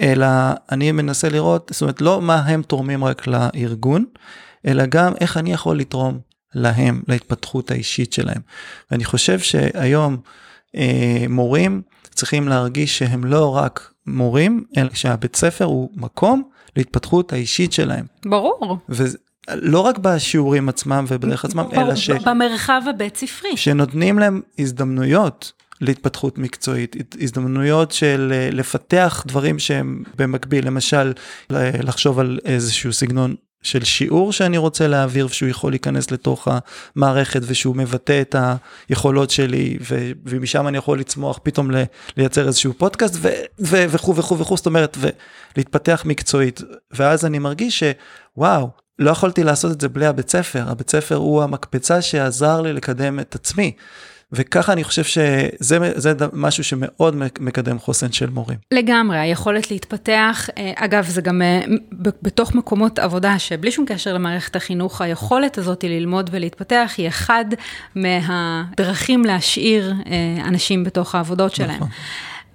[0.01, 0.27] אלא
[0.71, 4.05] אני מנסה לראות, זאת אומרת לא מה הם תורמים רק לארגון,
[4.67, 6.19] אלא גם איך אני יכול לתרום
[6.55, 8.41] להם, להתפתחות האישית שלהם.
[8.91, 10.17] ואני חושב שהיום
[10.75, 11.81] אה, מורים
[12.17, 16.43] צריכים להרגיש שהם לא רק מורים, אלא שהבית ספר הוא מקום
[16.75, 18.05] להתפתחות האישית שלהם.
[18.25, 18.77] ברור.
[19.51, 22.09] לא רק בשיעורים עצמם ובדרך עצמם, אלא ש...
[22.09, 23.57] במרחב הבית ספרי.
[23.57, 25.51] שנותנים להם הזדמנויות
[25.81, 31.13] להתפתחות מקצועית, הזדמנויות של אה, לפתח דברים שהם במקביל, למשל
[31.49, 33.35] לחשוב על איזשהו סגנון
[33.67, 36.47] של שיעור שאני רוצה להעביר ושהוא יכול להיכנס לתוך
[36.95, 38.35] המערכת ושהוא מבטא את
[38.89, 41.83] היכולות שלי ו- ומשם אני יכול לצמוח פתאום ל-
[42.17, 43.15] לייצר איזשהו פודקאסט
[43.59, 44.97] וכו' וכו' וכו' זאת אומרת
[45.55, 50.89] ולהתפתח מקצועית ואז אני מרגיש שוואו לא יכולתי לעשות את זה בלי הבית ספר, הבית
[50.89, 53.71] ספר הוא המקפצה שעזר לי לקדם את עצמי.
[54.31, 55.77] וככה אני חושב שזה
[56.33, 58.57] משהו שמאוד מקדם חוסן של מורים.
[58.71, 61.61] לגמרי, היכולת להתפתח, אה, אגב, זה גם אה,
[62.21, 67.45] בתוך מקומות עבודה שבלי שום קשר למערכת החינוך, היכולת הזאת ללמוד ולהתפתח היא אחד
[67.95, 71.75] מהדרכים להשאיר אה, אנשים בתוך העבודות שלהם.
[71.75, 71.87] נכון.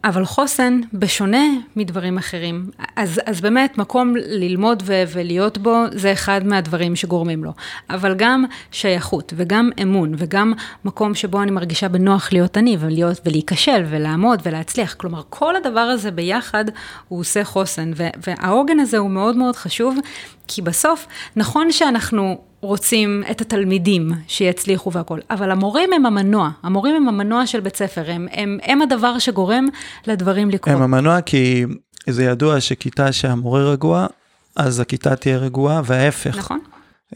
[0.04, 1.44] אבל חוסן, בשונה
[1.76, 7.52] מדברים אחרים, אז, אז באמת מקום ללמוד ו- ולהיות בו, זה אחד מהדברים שגורמים לו.
[7.90, 10.52] אבל גם שייכות, וגם אמון, וגם
[10.84, 14.94] מקום שבו אני מרגישה בנוח להיות אני, ולהיות, ולהיכשל, ולעמוד, ולהצליח.
[14.94, 16.64] כלומר, כל הדבר הזה ביחד,
[17.08, 17.90] הוא עושה חוסן,
[18.26, 19.96] והעוגן הזה הוא מאוד מאוד חשוב,
[20.48, 27.08] כי בסוף, נכון שאנחנו רוצים את התלמידים שיצליחו והכול, אבל המורים הם המנוע, המורים הם
[27.08, 29.66] המנוע של בית ספר, הם, הם, הם הדבר שגורם
[30.06, 30.76] לדברים לקרות.
[30.76, 31.64] הם המנוע כי
[32.08, 34.06] זה ידוע שכיתה שהמורה רגוע,
[34.56, 36.36] אז הכיתה תהיה רגועה, וההפך.
[36.38, 36.58] נכון.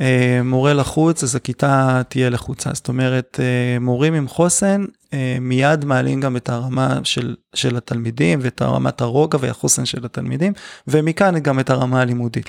[0.00, 2.70] אה, מורה לחוץ, אז הכיתה תהיה לחוצה.
[2.72, 8.38] זאת אומרת, אה, מורים עם חוסן אה, מיד מעלים גם את הרמה של, של התלמידים
[8.42, 10.52] ואת רמת הרוגע והחוסן של התלמידים,
[10.88, 12.46] ומכאן גם את הרמה הלימודית.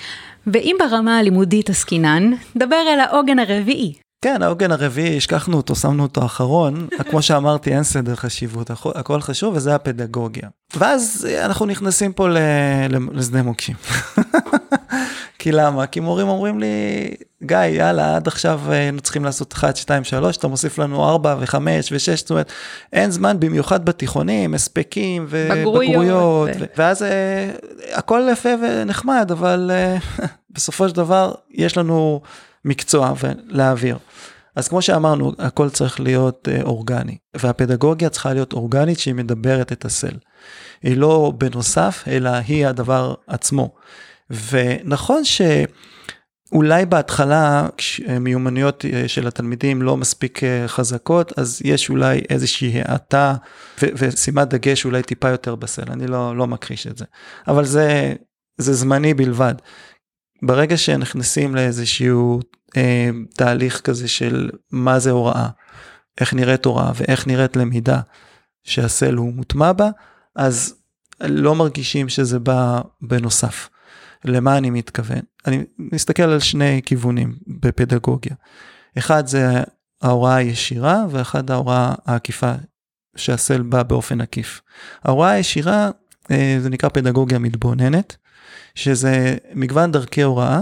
[0.48, 3.94] ואם ברמה הלימודית עסקינן, דבר אל העוגן הרביעי.
[4.22, 6.88] כן, העוגן הרביעי, השכחנו אותו, שמנו אותו אחרון.
[7.10, 10.50] כמו שאמרתי, אין סדר חשיבות, הכל חשוב, וזה הפדגוגיה.
[10.76, 12.28] ואז אנחנו נכנסים פה
[13.14, 13.76] לשדה מוקשים.
[15.48, 15.88] כי למה?
[15.88, 17.08] כי מורים אומרים לי,
[17.44, 21.56] גיא, יאללה, עד עכשיו היינו צריכים לעשות 1, 2, 3, אתה מוסיף לנו 4 ו-5
[21.92, 22.52] ו-6, זאת אומרת,
[22.94, 26.66] אין זמן, במיוחד בתיכונים, הספקים ובגרויות, ו...
[26.78, 27.52] ואז אה,
[27.94, 29.98] הכל יפה ונחמד, אבל אה,
[30.56, 32.22] בסופו של דבר יש לנו
[32.66, 33.98] מקצוע ולהעביר.
[34.56, 39.86] אז כמו שאמרנו, הכל צריך להיות אה, אורגני, והפדגוגיה צריכה להיות אורגנית שהיא מדברת את
[39.86, 40.18] הסל.
[40.84, 43.70] היא לא בנוסף, אלא היא הדבר עצמו.
[44.30, 47.68] ונכון שאולי בהתחלה
[48.20, 53.36] מיומנויות אה, של התלמידים לא מספיק אה, חזקות, אז יש אולי איזושהי האטה
[53.82, 57.06] ו- ושימת דגש אולי טיפה יותר בסל, אני לא, לא מכחיש את זה.
[57.48, 58.14] אבל זה,
[58.58, 59.56] זה זמני בלבד.
[60.42, 62.42] ברגע שנכנסים לאיזשהו
[62.78, 65.48] אה, תהליך כזה של מה זה הוראה,
[66.22, 68.00] איך נראית הוראה ואיך נראית למידה,
[68.64, 69.90] שהסל הוא מוטמע בה,
[70.36, 70.76] אז
[71.22, 73.70] לא מרגישים שזה בא בנוסף.
[74.26, 75.22] למה אני מתכוון?
[75.48, 78.36] אני מסתכל על שני כיוונים בפדגוגיה.
[78.98, 79.64] אחד זה
[80.02, 82.54] ההוראה הישירה ואחד ההוראה העקיפה
[83.16, 84.62] שהסל בא באופן עקיף.
[85.04, 85.90] ההוראה הישירה
[86.32, 88.16] אה, זה נקרא פדגוגיה מתבוננת,
[88.76, 90.60] שזה מגוון דרכי הוראה,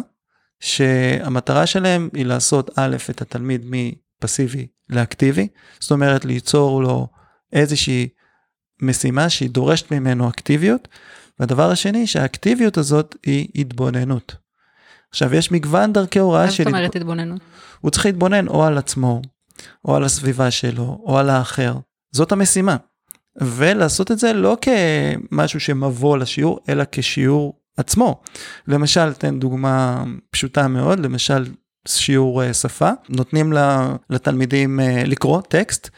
[0.60, 5.48] שהמטרה שלהם היא לעשות א', את התלמיד מפסיבי לאקטיבי,
[5.80, 7.08] זאת אומרת ליצור לו
[7.54, 8.08] איזושהי
[8.82, 10.88] משימה שהיא דורשת ממנו אקטיביות,
[11.40, 14.36] והדבר השני שהאקטיביות הזאת היא התבוננות.
[15.10, 16.64] עכשיו יש מגוון דרכי הוראה של...
[16.64, 17.42] מה זאת אומרת התבוננות?
[17.82, 19.22] הוא צריך להתבונן או על עצמו,
[19.86, 21.76] או על הסביבה שלו, או על האחר.
[22.12, 22.76] זאת המשימה.
[23.42, 28.22] ולעשות את זה לא כמשהו שמבוא לשיעור, אלא כשיעור עצמו.
[28.68, 31.46] למשל, תן דוגמה פשוטה מאוד, למשל
[31.88, 33.54] שיעור אה, שפה, נותנים
[34.10, 35.90] לתלמידים אה, לקרוא טקסט,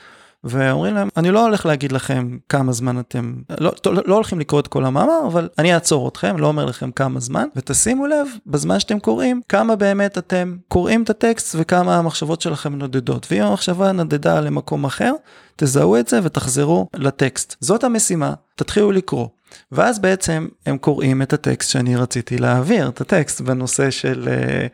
[0.50, 4.60] ואומרים להם, אני לא הולך להגיד לכם כמה זמן אתם, לא, לא, לא הולכים לקרוא
[4.60, 8.80] את כל המאמר, אבל אני אעצור אתכם, לא אומר לכם כמה זמן, ותשימו לב, בזמן
[8.80, 13.28] שאתם קוראים, כמה באמת אתם קוראים את הטקסט וכמה המחשבות שלכם נודדות.
[13.32, 15.14] ואם המחשבה נדדה למקום אחר,
[15.56, 17.56] תזהו את זה ותחזרו לטקסט.
[17.60, 19.28] זאת המשימה, תתחילו לקרוא.
[19.72, 24.70] ואז בעצם הם קוראים את הטקסט שאני רציתי להעביר, את הטקסט בנושא של uh,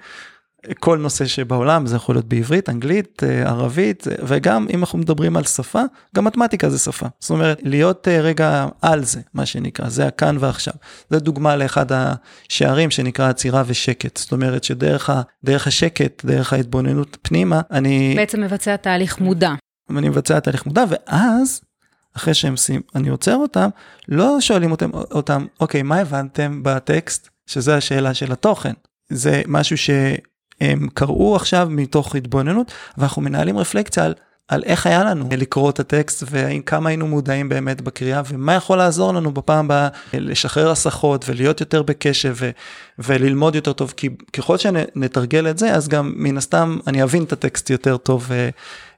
[0.79, 5.43] כל נושא שבעולם, זה יכול להיות בעברית, אנגלית, אה, ערבית, וגם אם אנחנו מדברים על
[5.43, 5.81] שפה,
[6.15, 7.07] גם מתמטיקה זה שפה.
[7.19, 10.73] זאת אומרת, להיות אה, רגע על זה, מה שנקרא, זה הכאן ועכשיו.
[11.09, 14.17] זה דוגמה לאחד השערים שנקרא עצירה ושקט.
[14.17, 18.13] זאת אומרת שדרך ה, השקט, דרך ההתבוננות פנימה, אני...
[18.15, 19.53] בעצם מבצע תהליך מודע.
[19.89, 21.61] אני מבצע תהליך מודע, ואז,
[22.17, 23.69] אחרי שהם שים, אני עוצר אותם,
[24.07, 27.29] לא שואלים אותם, אותם, אוקיי, מה הבנתם בטקסט?
[27.47, 28.73] שזה השאלה של התוכן.
[29.09, 29.89] זה משהו ש...
[30.61, 34.13] הם קראו עכשיו מתוך התבוננות, ואנחנו מנהלים רפלקציה על,
[34.47, 39.13] על איך היה לנו לקרוא את הטקסט, וכמה היינו מודעים באמת בקריאה, ומה יכול לעזור
[39.13, 42.49] לנו בפעם הבאה לשחרר הסחות ולהיות יותר בקשב ו,
[42.99, 47.33] וללמוד יותר טוב, כי ככל שנתרגל את זה, אז גם מן הסתם אני אבין את
[47.33, 48.31] הטקסט יותר טוב.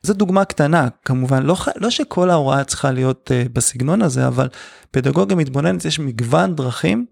[0.01, 4.47] זו דוגמה קטנה, כמובן, לא, לא שכל ההוראה צריכה להיות uh, בסגנון הזה, אבל
[4.91, 7.05] פדגוגיה מתבוננת, יש מגוון דרכים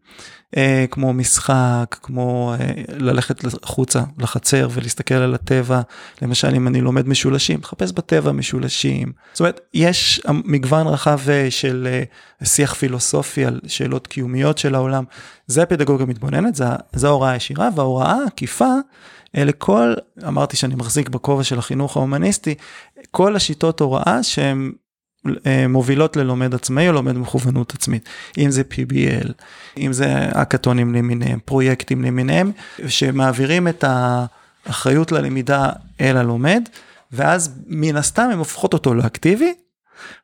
[0.57, 5.81] אה, כמו משחק, כמו אה, ללכת החוצה לחצר ולהסתכל על הטבע,
[6.21, 9.11] למשל אם אני לומד משולשים, לחפש בטבע משולשים.
[9.33, 12.03] זאת אומרת, יש מגוון רחב אה, של אה,
[12.45, 15.03] שיח פילוסופי על שאלות קיומיות של העולם,
[15.47, 18.73] זה פדגוגיה מתבוננת, זה, זה ההוראה הישירה, וההוראה העקיפה,
[19.37, 19.93] אלה כל,
[20.27, 22.55] אמרתי שאני מחזיק בכובע של החינוך ההומניסטי,
[23.11, 24.71] כל השיטות הוראה שהן
[25.45, 29.31] אה, מובילות ללומד עצמאי או לומד מכוונות עצמית, אם זה PBL,
[29.77, 32.51] אם זה אקתונים למיניהם, פרויקטים למיניהם,
[32.87, 35.69] שמעבירים את האחריות ללמידה
[36.01, 36.69] אל הלומד,
[37.11, 39.53] ואז מן הסתם הם הופכות אותו לאקטיבי,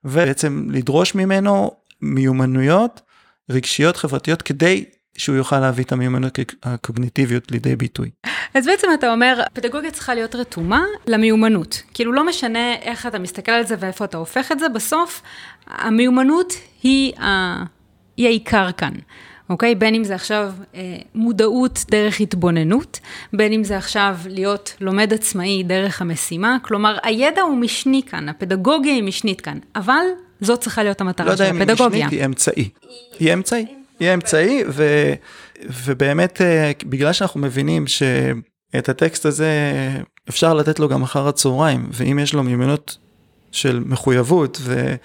[0.04, 3.02] ובעצם לדרוש ממנו מיומנויות
[3.50, 4.86] רגשיות חברתיות כדי
[5.20, 8.10] שהוא יוכל להביא את המיומנות הקוגניטיביות לידי ביטוי.
[8.54, 11.82] אז בעצם אתה אומר, פדגוגיה צריכה להיות רתומה למיומנות.
[11.94, 15.22] כאילו לא משנה איך אתה מסתכל על זה ואיפה אתה הופך את זה, בסוף
[15.68, 16.54] המיומנות
[16.84, 17.64] היא, ה...
[18.18, 18.94] היא העיקר כאן.
[19.50, 19.76] אוקיי?
[19.76, 23.00] בין אם זה עכשיו אה, מודעות דרך התבוננות,
[23.34, 28.94] בין אם זה עכשיו להיות לומד עצמאי דרך המשימה, כלומר הידע הוא משני כאן, הפדגוגיה
[28.94, 30.06] היא משנית כאן, אבל
[30.42, 32.08] זאת צריכה להיות המטרה לא של יודע אם היא הפדגוגיה.
[32.08, 32.70] משנית, היא אמצעי.
[33.20, 33.79] היא אמצעי.
[34.00, 35.14] היא אמצעי, ו,
[35.86, 39.52] ובאמת, אה, בגלל שאנחנו מבינים שאת הטקסט הזה
[40.30, 42.98] אפשר לתת לו גם אחר הצהריים, ואם יש לו מיומנות
[43.52, 44.96] של מחויבות ו,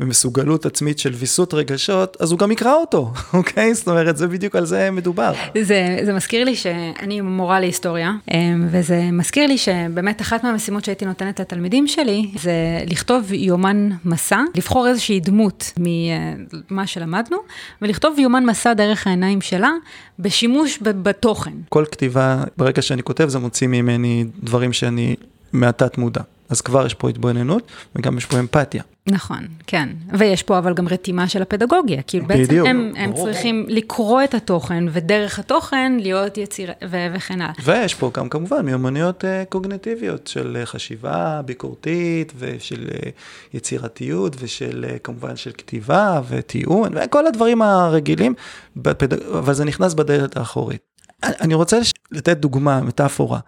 [0.00, 3.74] ומסוגלות עצמית של ויסות רגשות, אז הוא גם יקרא אותו, אוקיי?
[3.74, 5.32] זאת אומרת, זה בדיוק על זה מדובר.
[5.62, 11.04] זה, זה מזכיר לי שאני מורה להיסטוריה, אמ, וזה מזכיר לי שבאמת אחת מהמשימות שהייתי
[11.04, 12.52] נותנת לתלמידים שלי, זה
[12.86, 17.36] לכתוב יומן מסע, לבחור איזושהי דמות ממה שלמדנו,
[17.82, 19.70] ולכתוב יומן מסע דרך העיניים שלה,
[20.18, 21.52] בשימוש בתוכן.
[21.68, 25.16] כל כתיבה, ברגע שאני כותב, זה מוציא ממני דברים שאני
[25.52, 26.20] מהתת מודע.
[26.48, 27.62] אז כבר יש פה התבוננות
[27.96, 28.82] וגם יש פה אמפתיה.
[29.06, 29.88] נכון, כן.
[30.18, 33.24] ויש פה אבל גם רתימה של הפדגוגיה, כאילו בעצם בדיוק, הם, הם ברור.
[33.26, 36.70] צריכים לקרוא את התוכן, ודרך התוכן להיות יציר...
[36.90, 37.52] ו- וכן הלאה.
[37.64, 43.10] ויש פה גם כמובן מיומנויות אה, קוגנטיביות של אה, חשיבה ביקורתית ושל אה,
[43.54, 48.34] יצירתיות ושל אה, כמובן של כתיבה וטיעון וכל הדברים הרגילים,
[48.76, 49.12] בפד...
[49.12, 50.80] אבל זה נכנס בדלת האחורית.
[51.22, 51.78] אני- רוצה
[52.10, 53.38] לתת דוגמה, מטאפורה.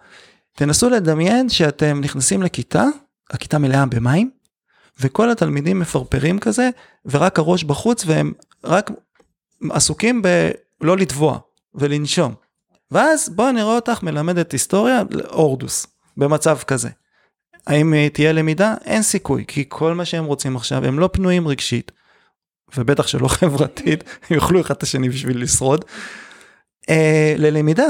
[0.57, 2.83] תנסו לדמיין שאתם נכנסים לכיתה,
[3.29, 4.31] הכיתה מלאה במים,
[4.99, 6.69] וכל התלמידים מפרפרים כזה,
[7.05, 8.91] ורק הראש בחוץ והם רק
[9.69, 11.39] עסוקים בלא לטבוע
[11.75, 12.33] ולנשום.
[12.91, 16.89] ואז בואו נראה אותך מלמדת היסטוריה להורדוס, במצב כזה.
[17.67, 18.75] האם תהיה למידה?
[18.85, 21.91] אין סיכוי, כי כל מה שהם רוצים עכשיו, הם לא פנויים רגשית,
[22.77, 25.85] ובטח שלא חברתית, הם יאכלו אחד את השני בשביל לשרוד,
[26.89, 27.87] אה, ללמידה.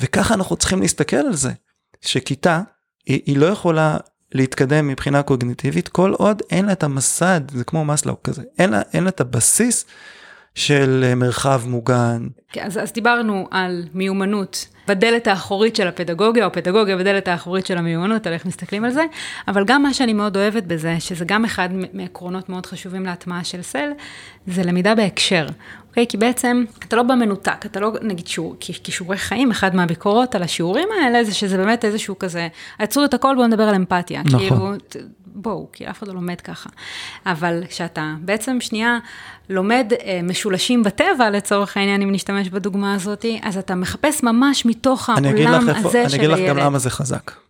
[0.00, 1.52] וככה אנחנו צריכים להסתכל על זה,
[2.00, 2.60] שכיתה,
[3.06, 3.96] היא, היא לא יכולה
[4.32, 8.82] להתקדם מבחינה קוגניטיבית כל עוד אין לה את המסד, זה כמו מסלאו כזה, אין לה,
[8.92, 9.84] אין לה את הבסיס
[10.54, 16.52] של אה, מרחב מוגן, כן, אז, אז דיברנו על מיומנות בדלת האחורית של הפדגוגיה, או
[16.52, 19.04] פדגוגיה בדלת האחורית של המיומנות, על איך מסתכלים על זה,
[19.48, 23.62] אבל גם מה שאני מאוד אוהבת בזה, שזה גם אחד מעקרונות מאוד חשובים להטמעה של
[23.62, 23.90] סל,
[24.46, 25.46] זה למידה בהקשר,
[25.98, 26.08] אוקיי?
[26.08, 30.88] כי בעצם אתה לא במנותק, אתה לא, נגיד שיעור, כישורי חיים, אחד מהביקורות על השיעורים
[31.00, 34.22] האלה, זה שזה באמת איזשהו כזה, עצרו את הכל, בואו נדבר על אמפתיה.
[34.24, 34.38] נכון.
[34.38, 34.72] כאילו,
[35.26, 36.70] בואו, כי אף אחד לא לומד ככה.
[37.26, 38.98] אבל כשאתה בעצם שנייה
[39.50, 45.08] לומד אה, משולשים בטבע, לצורך העניין, אם נשתמש בדוגמה הזאת, אז אתה מחפש ממש מתוך
[45.08, 46.50] העולם לך איפה, הזה אני של אגיד לך הילד.
[46.50, 47.47] גם למה זה חזק.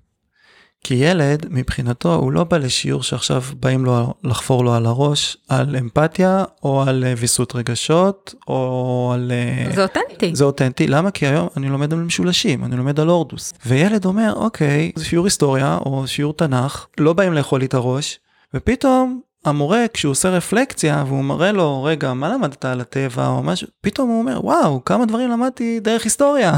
[0.89, 5.77] כי ילד, מבחינתו, הוא לא בא לשיעור שעכשיו באים לו לחפור לו על הראש, על
[5.77, 9.33] אמפתיה, או על אה, ויסות רגשות, או על...
[9.33, 10.31] אה, זה אותנטי.
[10.35, 11.11] זה אותנטי, למה?
[11.11, 13.55] כי היום אני לומד על משולשים, אני לומד על הורדוס.
[13.67, 18.19] וילד אומר, אוקיי, זה שיעור היסטוריה או שיעור תנ"ך, לא באים לאכול לי את הראש,
[18.55, 23.69] ופתאום המורה, כשהוא עושה רפלקציה, והוא מראה לו, רגע, מה למדת על הטבע או משהו,
[23.81, 26.53] פתאום הוא אומר, וואו, כמה דברים למדתי דרך היסטוריה.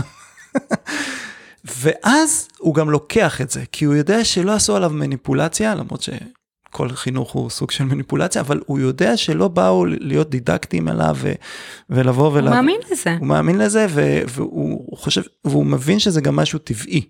[1.64, 6.88] ואז הוא גם לוקח את זה, כי הוא יודע שלא עשו עליו מניפולציה, למרות שכל
[6.88, 11.32] חינוך הוא סוג של מניפולציה, אבל הוא יודע שלא באו להיות דידקטיים עליו ו-
[11.90, 12.50] ולבוא הוא ולבוא.
[12.50, 13.16] מאמין לזה.
[13.18, 17.02] הוא מאמין לזה ו- והוא חושב, והוא מבין שזה גם משהו טבעי,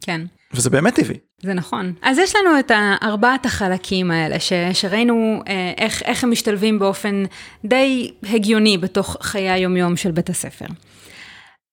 [0.00, 0.20] כן.
[0.54, 1.16] וזה באמת טבעי.
[1.42, 1.92] זה נכון.
[2.02, 2.70] אז יש לנו את
[3.02, 7.24] ארבעת החלקים האלה, ש, שראינו אה, איך, איך הם משתלבים באופן
[7.64, 10.66] די הגיוני בתוך חיי היומיום של בית הספר.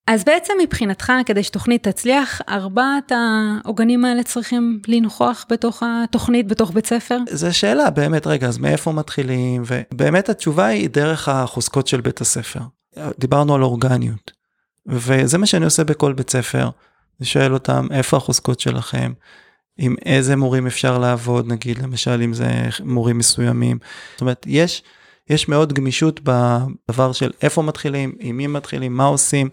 [0.08, 6.86] אז בעצם מבחינתך, כדי שתוכנית תצליח, ארבעת העוגנים האלה צריכים לנכוח בתוך התוכנית, בתוך בית
[6.86, 7.18] ספר?
[7.30, 9.64] זו שאלה באמת, רגע, אז מאיפה מתחילים?
[9.68, 12.60] ובאמת התשובה היא דרך החוזקות של בית הספר.
[13.20, 14.32] דיברנו על אורגניות,
[14.86, 16.70] וזה מה שאני עושה בכל בית ספר.
[17.20, 19.14] אני שואל אותם, איפה החוזקות שלכם?
[19.78, 22.48] עם איזה מורים אפשר לעבוד, נגיד, למשל, אם זה
[22.84, 23.78] מורים מסוימים.
[24.14, 24.84] זאת אומרת, יש,
[25.30, 29.50] יש מאוד גמישות בדבר של איפה מתחילים, עם מי מתחילים, מה עושים,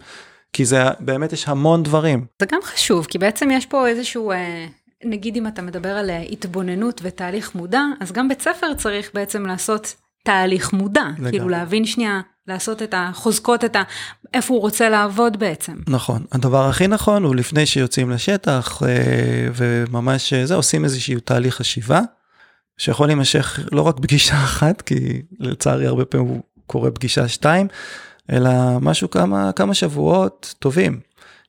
[0.53, 2.25] כי זה באמת יש המון דברים.
[2.39, 4.65] זה גם חשוב, כי בעצם יש פה איזשהו, אה,
[5.03, 9.45] נגיד אם אתה מדבר על אה, התבוננות ותהליך מודע, אז גם בית ספר צריך בעצם
[9.45, 11.03] לעשות תהליך מודע.
[11.13, 11.31] לגמרי.
[11.31, 13.83] כאילו להבין שנייה, לעשות את החוזקות, את ה...
[14.33, 15.73] איפה הוא רוצה לעבוד בעצם.
[15.87, 22.01] נכון, הדבר הכי נכון הוא לפני שיוצאים לשטח אה, וממש זה, עושים איזשהו תהליך חשיבה,
[22.77, 27.67] שיכול להימשך לא רק פגישה אחת, כי לצערי הרבה פעמים הוא קורה פגישה שתיים,
[28.31, 30.99] אלא משהו כמה, כמה שבועות טובים,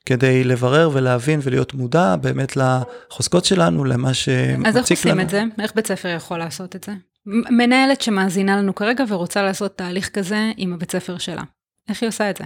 [0.07, 4.69] כדי לברר ולהבין ולהיות מודע באמת לחוזקות שלנו, למה שמציק לנו.
[4.69, 5.45] אז איך עושים את זה?
[5.61, 6.93] איך בית ספר יכול לעשות את זה?
[7.27, 11.43] מנהלת שמאזינה לנו כרגע ורוצה לעשות תהליך כזה עם הבית ספר שלה.
[11.89, 12.45] איך היא עושה את זה?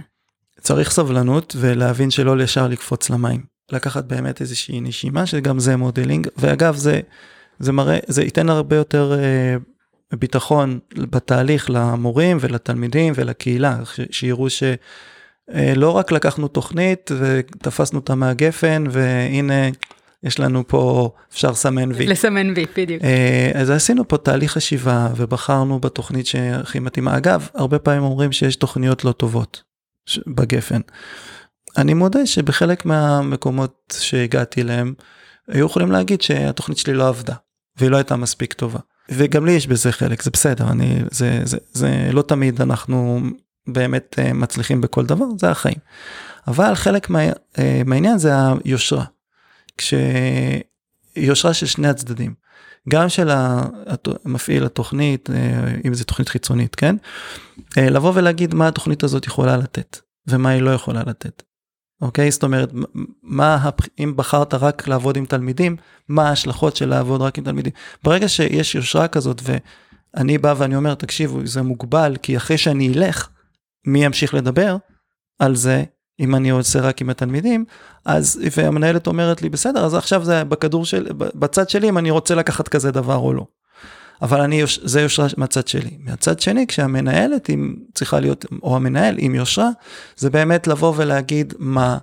[0.61, 3.55] צריך סבלנות ולהבין שלא ישר לקפוץ למים.
[3.71, 6.99] לקחת באמת איזושהי נשימה, שגם זה modeling, ואגב, זה,
[7.59, 9.55] זה מראה, זה ייתן הרבה יותר אה,
[10.13, 19.69] ביטחון בתהליך למורים ולתלמידים ולקהילה, ש- שיראו שלא רק לקחנו תוכנית ותפסנו אותה מהגפן והנה
[20.23, 22.07] יש לנו פה, אפשר לסמן וי.
[22.07, 23.03] לסמן וי, בדיוק.
[23.03, 27.17] אה, אז עשינו פה תהליך חשיבה ובחרנו בתוכנית שהכי מתאימה.
[27.17, 29.63] אגב, הרבה פעמים אומרים שיש תוכניות לא טובות
[30.27, 30.81] בגפן.
[31.77, 34.93] אני מודה שבחלק מהמקומות שהגעתי אליהם,
[35.47, 37.33] היו יכולים להגיד שהתוכנית שלי לא עבדה,
[37.77, 38.79] והיא לא הייתה מספיק טובה.
[39.09, 43.19] וגם לי יש בזה חלק, זה בסדר, אני, זה, זה, זה לא תמיד אנחנו
[43.67, 45.77] באמת אה, מצליחים בכל דבר, זה החיים.
[46.47, 47.19] אבל חלק מה,
[47.59, 48.31] אה, מהעניין זה
[48.65, 49.05] היושרה.
[49.77, 52.33] כשיושרה של שני הצדדים.
[52.89, 56.95] גם של המפעיל התוכנית, אה, אם זו תוכנית חיצונית, כן?
[57.77, 61.43] לבוא ולהגיד מה התוכנית הזאת יכולה לתת, ומה היא לא יכולה לתת.
[62.01, 62.31] אוקיי?
[62.31, 62.71] זאת אומרת,
[63.23, 63.69] מה,
[63.99, 65.75] אם בחרת רק לעבוד עם תלמידים,
[66.09, 67.71] מה ההשלכות של לעבוד רק עם תלמידים.
[68.03, 73.29] ברגע שיש יושרה כזאת ואני בא ואני אומר, תקשיבו, זה מוגבל, כי אחרי שאני אלך,
[73.87, 74.77] מי ימשיך לדבר
[75.39, 75.83] על זה,
[76.19, 77.65] אם אני עושה רק עם התלמידים,
[78.05, 82.35] אז, והמנהלת אומרת לי, בסדר, אז עכשיו זה בכדור של, בצד שלי, אם אני רוצה
[82.35, 83.47] לקחת כזה דבר או לא.
[84.21, 85.97] אבל אני, זה יושרה מהצד שלי.
[85.99, 89.69] מהצד שני, כשהמנהלת אם צריכה להיות, או המנהל עם יושרה,
[90.17, 91.97] זה באמת לבוא ולהגיד מה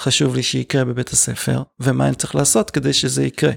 [0.00, 3.52] חשוב לי שיקרה בבית הספר, ומה אני צריך לעשות כדי שזה יקרה.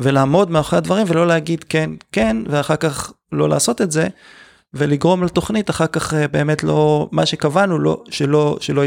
[0.00, 4.08] ולעמוד מאחורי הדברים ולא להגיד כן, כן, ואחר כך לא לעשות את זה,
[4.74, 8.82] ולגרום לתוכנית אחר כך באמת לא, מה שקבענו, לא, שלא, שלא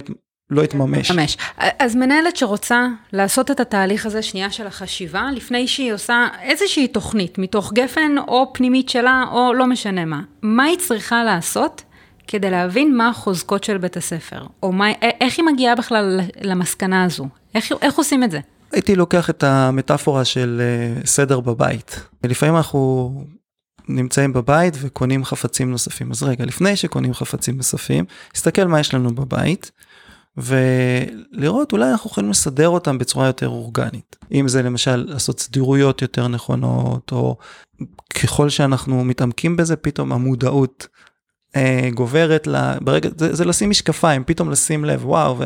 [0.50, 1.12] לא יתממש.
[1.12, 1.38] ממש.
[1.58, 7.38] אז מנהלת שרוצה לעשות את התהליך הזה שנייה של החשיבה, לפני שהיא עושה איזושהי תוכנית
[7.38, 11.84] מתוך גפן או פנימית שלה או לא משנה מה, מה היא צריכה לעשות
[12.28, 14.88] כדי להבין מה החוזקות של בית הספר, או מה,
[15.22, 18.40] איך היא מגיעה בכלל למסקנה הזו, איך, איך עושים את זה?
[18.72, 20.62] הייתי לוקח את המטאפורה של
[21.06, 22.00] סדר בבית.
[22.24, 23.12] לפעמים אנחנו
[23.90, 26.12] נמצאים בבית וקונים חפצים נוספים.
[26.12, 29.72] אז רגע, לפני שקונים חפצים נוספים, תסתכל מה יש לנו בבית.
[30.38, 34.16] ולראות אולי אנחנו יכולים לסדר אותם בצורה יותר אורגנית.
[34.32, 37.38] אם זה למשל לעשות סדירויות יותר נכונות, או
[38.24, 40.88] ככל שאנחנו מתעמקים בזה, פתאום המודעות
[41.56, 45.46] אה, גוברת, לה, ברגע, זה, זה לשים משקפיים, פתאום לשים לב, וואו, ו,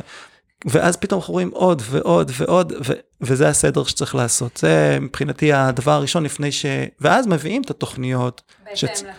[0.66, 4.58] ואז פתאום אנחנו רואים עוד ועוד ועוד, ו, וזה הסדר שצריך לעשות.
[4.58, 6.66] זה מבחינתי הדבר הראשון לפני ש...
[7.02, 8.42] ואז מביאים את התוכניות.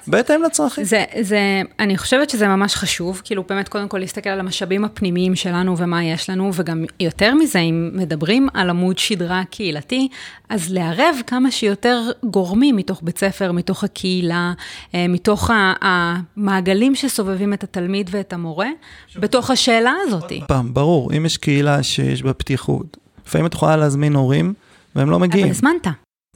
[0.07, 0.85] בהתאם לצרכים.
[0.85, 5.37] זה, זה, אני חושבת שזה ממש חשוב, כאילו באמת קודם כל להסתכל על המשאבים הפנימיים
[5.37, 10.09] שלנו ומה יש לנו, וגם יותר מזה, אם מדברים על עמוד שדרה קהילתי,
[10.49, 14.53] אז לערב כמה שיותר גורמים מתוך בית ספר, מתוך הקהילה,
[14.95, 18.69] מתוך המעגלים שסובבים את התלמיד ואת המורה,
[19.17, 20.33] בתוך השאלה הזאת.
[20.47, 22.97] פעם, ברור, אם יש קהילה שיש בה פתיחות,
[23.29, 24.55] לפעמים את יכולה להזמין הורים,
[24.97, 25.47] והם לא מגיעים.
[25.47, 25.87] אבל הזמנת.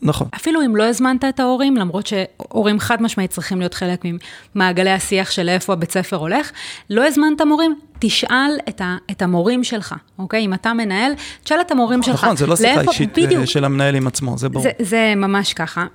[0.02, 0.28] נכון.
[0.34, 4.04] אפילו אם לא הזמנת את ההורים, למרות שהורים חד משמעית צריכים להיות חלק
[4.54, 6.50] ממעגלי השיח של איפה הבית ספר הולך,
[6.90, 10.44] לא הזמנת מורים, תשאל את, ה, את המורים שלך, אוקיי?
[10.44, 11.12] אם אתה מנהל,
[11.44, 12.24] תשאל את המורים נכון, שלך.
[12.24, 13.44] נכון, זה לא שיחה אישית בדיוק.
[13.44, 14.62] של המנהל עם עצמו, זה ברור.
[14.62, 15.86] זה, זה ממש ככה,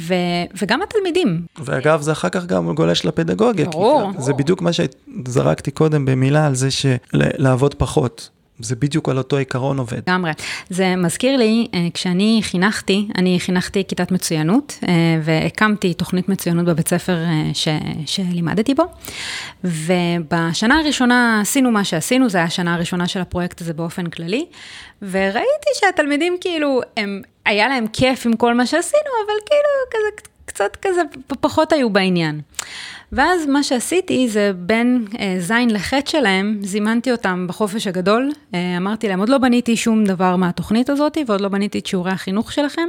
[0.00, 0.14] ו,
[0.62, 1.42] וגם התלמידים.
[1.64, 3.66] ואגב, זה אחר כך גם גולש לפדגוגיה.
[3.66, 4.10] ברור.
[4.18, 8.30] זה בדיוק מה שזרקתי קודם במילה על זה שלעבוד פחות.
[8.60, 9.98] זה בדיוק על אותו עיקרון עובד.
[10.08, 10.30] לגמרי.
[10.70, 14.78] זה מזכיר לי, כשאני חינכתי, אני חינכתי כיתת מצוינות,
[15.22, 17.16] והקמתי תוכנית מצוינות בבית ספר
[17.54, 17.68] ש,
[18.06, 18.84] שלימדתי בו,
[19.64, 24.46] ובשנה הראשונה עשינו מה שעשינו, זו הייתה השנה הראשונה של הפרויקט הזה באופן כללי,
[25.02, 30.76] וראיתי שהתלמידים כאילו, הם, היה להם כיף עם כל מה שעשינו, אבל כאילו כזה, קצת
[30.82, 31.02] כזה
[31.40, 32.40] פחות היו בעניין.
[33.12, 39.08] ואז מה שעשיתי זה בין אה, זין לחטא שלהם, זימנתי אותם בחופש הגדול, אה, אמרתי
[39.08, 42.88] להם, עוד לא בניתי שום דבר מהתוכנית הזאת, ועוד לא בניתי את שיעורי החינוך שלכם,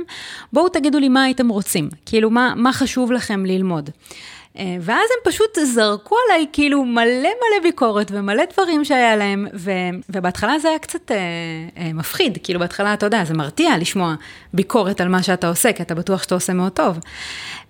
[0.53, 3.89] בואו תגידו לי מה הייתם רוצים, כאילו מה, מה חשוב לכם ללמוד.
[4.59, 9.71] אה, ואז הם פשוט זרקו עליי כאילו מלא מלא ביקורת ומלא דברים שהיה להם, ו,
[10.09, 11.17] ובהתחלה זה היה קצת אה,
[11.77, 14.15] אה, מפחיד, כאילו בהתחלה, אתה יודע, זה מרתיע לשמוע
[14.53, 16.99] ביקורת על מה שאתה עושה, כי אתה בטוח שאתה עושה מאוד טוב.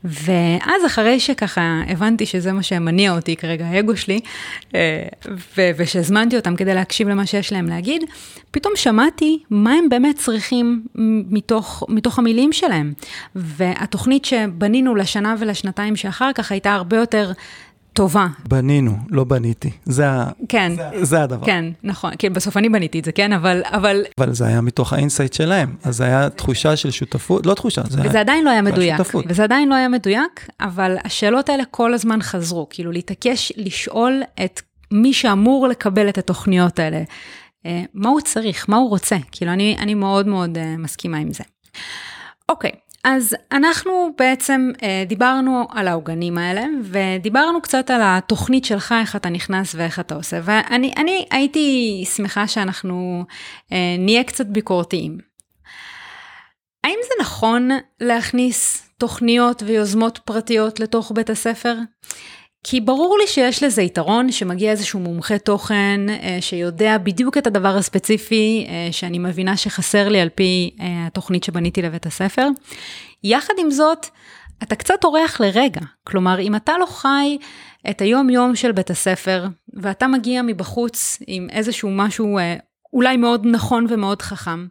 [0.04, 4.20] ואז אחרי שככה הבנתי שזה מה שמניע אותי כרגע, האגו שלי,
[5.58, 8.04] ו- ושהזמנתי אותם כדי להקשיב למה שיש להם להגיד,
[8.52, 10.84] פתאום שמעתי מה הם באמת צריכים
[11.30, 12.94] מתוך, מתוך המילים שלהם.
[13.36, 17.32] והתוכנית שבנינו לשנה ולשנתיים שאחר כך הייתה הרבה יותר
[17.94, 18.28] טובה.
[18.50, 19.70] בנינו, לא בניתי.
[19.86, 20.06] זה,
[20.50, 21.46] כן, זה, זה הדבר.
[21.46, 22.16] כן, נכון.
[22.16, 23.34] כי בסוף אני בניתי את זה, כן?
[23.34, 23.62] אבל...
[23.66, 25.76] אבל, אבל זה היה מתוך ה insight שלהם.
[25.84, 28.20] אז זה היה תחושה של שותפות, לא תחושה, זה וזה היה...
[28.22, 28.98] עדיין לא היה מדויק.
[28.98, 29.26] שותפות.
[29.28, 32.68] וזה עדיין לא היה מדויק, אבל השאלות האלה כל הזמן חזרו.
[32.70, 34.62] כאילו, להתעקש לשאול את
[34.92, 37.04] מי שאמור לקבל את התוכניות האלה.
[37.94, 39.18] מה הוא צריך, מה הוא רוצה.
[39.32, 41.44] כאילו, אני, אני מאוד מאוד מסכימה עם זה.
[42.50, 42.72] אוקיי,
[43.04, 49.30] אז אנחנו בעצם אה, דיברנו על העוגנים האלה, ודיברנו קצת על התוכנית שלך, איך אתה
[49.30, 53.26] נכנס ואיך אתה עושה, ואני אני הייתי שמחה שאנחנו
[53.72, 55.18] אה, נהיה קצת ביקורתיים.
[56.84, 57.70] האם זה נכון
[58.00, 61.76] להכניס תוכניות ויוזמות פרטיות לתוך בית הספר?
[62.64, 67.78] כי ברור לי שיש לזה יתרון שמגיע איזשהו מומחה תוכן אה, שיודע בדיוק את הדבר
[67.78, 72.48] הספציפי אה, שאני מבינה שחסר לי על פי אה, התוכנית שבניתי לבית הספר.
[73.24, 74.06] יחד עם זאת,
[74.64, 77.38] אתה קצת אורח לרגע, כלומר אם אתה לא חי
[77.90, 82.38] את היום יום של בית הספר ואתה מגיע מבחוץ עם איזשהו משהו
[82.94, 84.68] אולי מאוד נכון ומאוד חכם,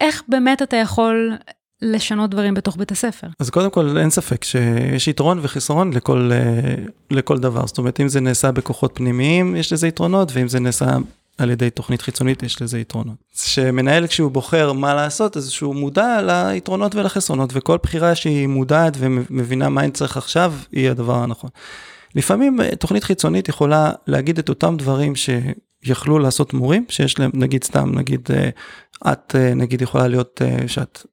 [0.00, 1.36] איך באמת אתה יכול
[1.82, 3.26] לשנות דברים בתוך בית הספר.
[3.38, 6.74] אז קודם כל אין ספק שיש יתרון וחיסרון לכל, אה,
[7.10, 10.96] לכל דבר, זאת אומרת אם זה נעשה בכוחות פנימיים יש לזה יתרונות ואם זה נעשה
[11.38, 13.16] על ידי תוכנית חיצונית יש לזה יתרונות.
[13.34, 19.68] שמנהל כשהוא בוחר מה לעשות אז שהוא מודע ליתרונות ולחסרונות וכל בחירה שהיא מודעת ומבינה
[19.68, 21.50] מה אני צריך עכשיו היא הדבר הנכון.
[22.14, 27.64] לפעמים אה, תוכנית חיצונית יכולה להגיד את אותם דברים שיכלו לעשות מורים שיש להם נגיד
[27.64, 28.48] סתם נגיד אה,
[29.12, 31.06] את נגיד יכולה להיות שאת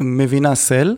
[0.00, 0.96] מבינה סל,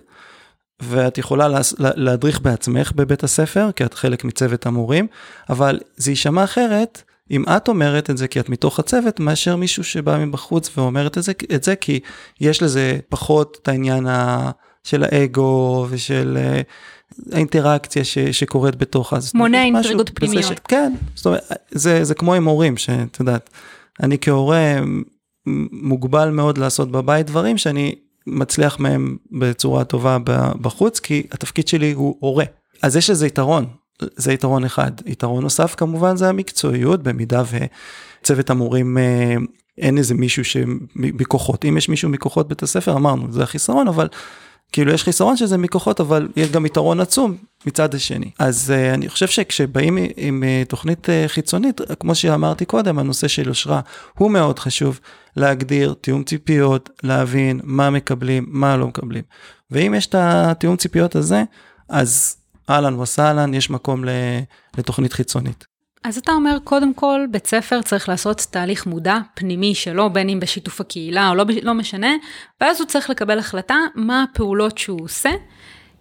[0.83, 5.07] ואת יכולה להדריך בעצמך בבית הספר, כי את חלק מצוות המורים,
[5.51, 9.85] אבל זה יישמע אחרת אם את אומרת את זה כי את מתוך הצוות, מאשר מישהו
[9.85, 12.01] שבא מבחוץ ואומרת את זה, את זה כי
[12.41, 14.51] יש לזה פחות את העניין ה,
[14.85, 16.61] של האגו ושל אה,
[17.33, 19.33] האינטראקציה ש, שקורית בתוך אז.
[19.35, 20.45] מונע אינטריגות פנימיות.
[20.45, 23.51] ש, כן, זאת אומרת, זה, זה כמו עם הורים, שאת יודעת,
[24.03, 24.81] אני כהורה
[25.73, 27.95] מוגבל מאוד לעשות בבית דברים שאני
[28.29, 30.19] מצליח מהם בצורה טובה
[30.61, 32.45] בחוץ, כי התפקיד שלי הוא הורה.
[32.83, 33.67] אז יש לזה יתרון,
[34.17, 34.91] זה יתרון אחד.
[35.07, 37.43] יתרון נוסף כמובן זה המקצועיות, במידה
[38.23, 39.35] וצוות המורים אה,
[39.79, 44.09] אין איזה מישהו שמכוחות, אם יש מישהו מכוחות בית הספר אמרנו זה החיסרון אבל
[44.73, 49.09] כאילו יש חיסרון שזה מכוחות אבל יש גם יתרון עצום מצד השני אז uh, אני
[49.09, 53.81] חושב שכשבאים עם uh, תוכנית uh, חיצונית כמו שאמרתי קודם הנושא של יושרה
[54.19, 55.01] הוא מאוד חשוב
[55.39, 59.23] להגדיר תיאום ציפיות להבין מה מקבלים מה לא מקבלים
[59.71, 61.43] ואם יש את התיאום ציפיות הזה
[61.89, 62.37] אז
[62.71, 64.05] אהלן וסהלן יש מקום
[64.79, 65.67] לתוכנית חיצונית.
[66.05, 70.41] אז אתה אומר, קודם כל, בית ספר צריך לעשות תהליך מודע, פנימי שלו, בין אם
[70.41, 72.11] בשיתוף הקהילה או לא, לא משנה,
[72.61, 75.31] ואז הוא צריך לקבל החלטה מה הפעולות שהוא עושה.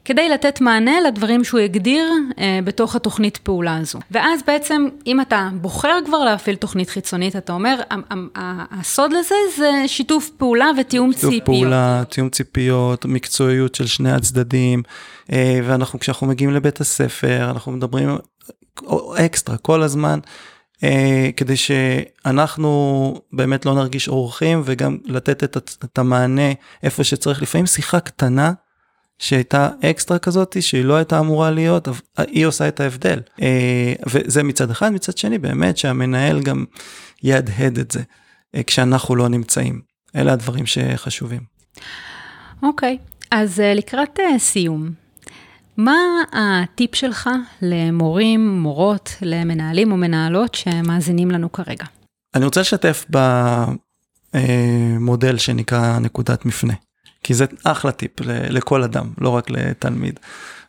[0.08, 2.04] כדי לתת מענה לדברים שהוא הגדיר
[2.40, 4.00] אה, בתוך התוכנית פעולה הזו.
[4.12, 7.80] ואז בעצם, אם אתה בוחר כבר להפעיל תוכנית חיצונית, אתה אומר,
[8.72, 11.46] הסוד לזה זה שיתוף פעולה ותיאום שיתוף ציפיות.
[11.46, 14.84] שיתוף פעולה, תיאום ציפיות, מקצועיות של שני הצדדים,
[15.32, 18.18] אה, ואנחנו, כשאנחנו מגיעים לבית הספר, אנחנו מדברים
[19.26, 20.20] אקסטרה כל הזמן.
[20.78, 20.80] Uh,
[21.38, 26.52] כדי שאנחנו באמת לא נרגיש אורחים וגם לתת את, את המענה
[26.84, 28.52] איפה שצריך לפעמים שיחה קטנה
[29.20, 31.88] שהייתה אקסטרה כזאת שהיא לא הייתה אמורה להיות
[32.18, 33.42] היא עושה את ההבדל uh,
[34.10, 36.66] וזה מצד אחד מצד שני באמת שהמנהל גם
[37.24, 39.82] יהדהד את זה uh, כשאנחנו לא נמצאים
[40.16, 41.42] אלה הדברים שחשובים.
[42.64, 43.26] אוקיי okay.
[43.32, 44.92] אז uh, לקראת סיום
[45.78, 45.96] מה
[46.32, 47.30] הטיפ שלך
[47.62, 51.86] למורים, מורות, למנהלים או מנהלות שמאזינים לנו כרגע?
[52.36, 53.06] אני רוצה לשתף
[54.34, 56.74] במודל שנקרא נקודת מפנה,
[57.28, 60.20] כי זה אחלה טיפ לכל אדם, לא רק לתלמיד.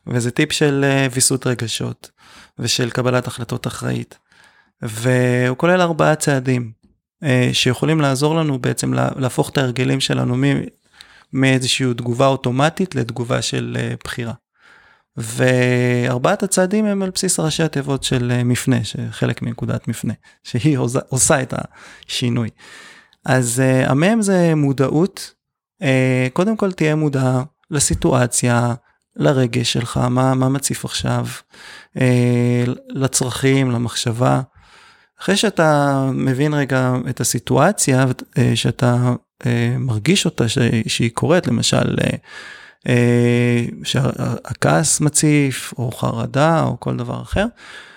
[0.07, 2.11] וזה טיפ של אה, ויסות רגשות
[2.59, 4.19] ושל קבלת החלטות אחראית.
[4.83, 6.73] והוא כולל ארבעה צעדים
[7.23, 10.37] אה, שיכולים לעזור לנו בעצם להפוך את ההרגלים שלנו
[11.33, 14.35] מאיזושהי תגובה אוטומטית לתגובה של אה, בחירה.
[15.17, 20.79] וארבעת הצעדים הם על בסיס ראשי התיבות של מפנה, שחלק מנקודת מפנה, שהיא
[21.09, 21.55] עושה, את
[22.07, 22.49] השינוי.
[23.25, 25.38] אז המם זה מודעות,
[26.33, 28.75] קודם כל תהיה מודע לסיטואציה,
[29.17, 31.27] לרגש שלך, מה, מה מציף עכשיו,
[31.97, 32.01] uh,
[32.89, 34.41] לצרכים, למחשבה.
[35.21, 39.15] אחרי שאתה מבין רגע את הסיטואציה, uh, שאתה
[39.79, 40.45] מרגיש אותה,
[40.87, 41.97] שהיא קורית, למשל,
[42.89, 47.47] אה, שהכעס מציף, או חרדה, או כל דבר אחר.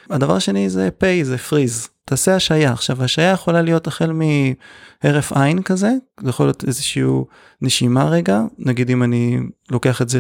[0.10, 2.72] הדבר השני זה pay, זה freeze, תעשה השעיה.
[2.72, 5.92] עכשיו, השעיה יכולה להיות החל מהרף עין כזה,
[6.22, 7.04] זה יכול להיות איזושהי
[7.62, 9.38] נשימה רגע, נגיד אם אני
[9.70, 10.20] לוקח את זה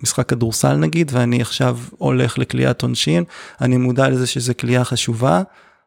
[0.00, 3.24] למשחק כדורסל נגיד, ואני עכשיו הולך לקליעת עונשין,
[3.60, 5.42] אני מודע לזה שזה קליעה חשובה,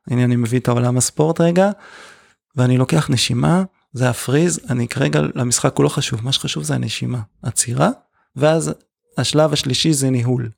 [0.08, 1.70] הנה אני מביא את העולם הספורט רגע,
[2.56, 3.64] ואני לוקח נשימה,
[3.94, 7.90] זה הפריז, אני כרגע למשחק הוא לא חשוב, מה שחשוב זה הנשימה, עצירה,
[8.36, 8.74] ואז
[9.18, 10.50] השלב השלישי זה ניהול.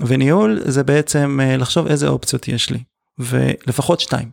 [0.00, 2.82] וניהול זה בעצם אה, לחשוב איזה אופציות יש לי,
[3.18, 4.30] ולפחות שתיים.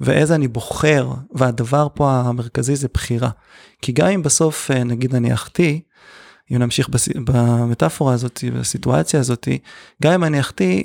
[0.00, 3.30] ואיזה אני בוחר, והדבר פה המרכזי זה בחירה.
[3.82, 5.80] כי גם אם בסוף, אה, נגיד אני אחטיא,
[6.52, 7.08] אם נמשיך בס...
[7.08, 9.48] במטאפורה הזאת, בסיטואציה הזאת,
[10.02, 10.82] גם אם אני אחטיא,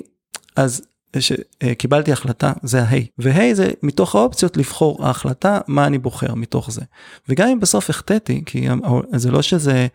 [0.56, 0.82] אז
[1.20, 6.82] שקיבלתי החלטה זה ההי והי זה מתוך האופציות לבחור ההחלטה מה אני בוחר מתוך זה
[7.28, 8.68] וגם אם בסוף החטאתי כי
[9.14, 9.86] זה לא שזה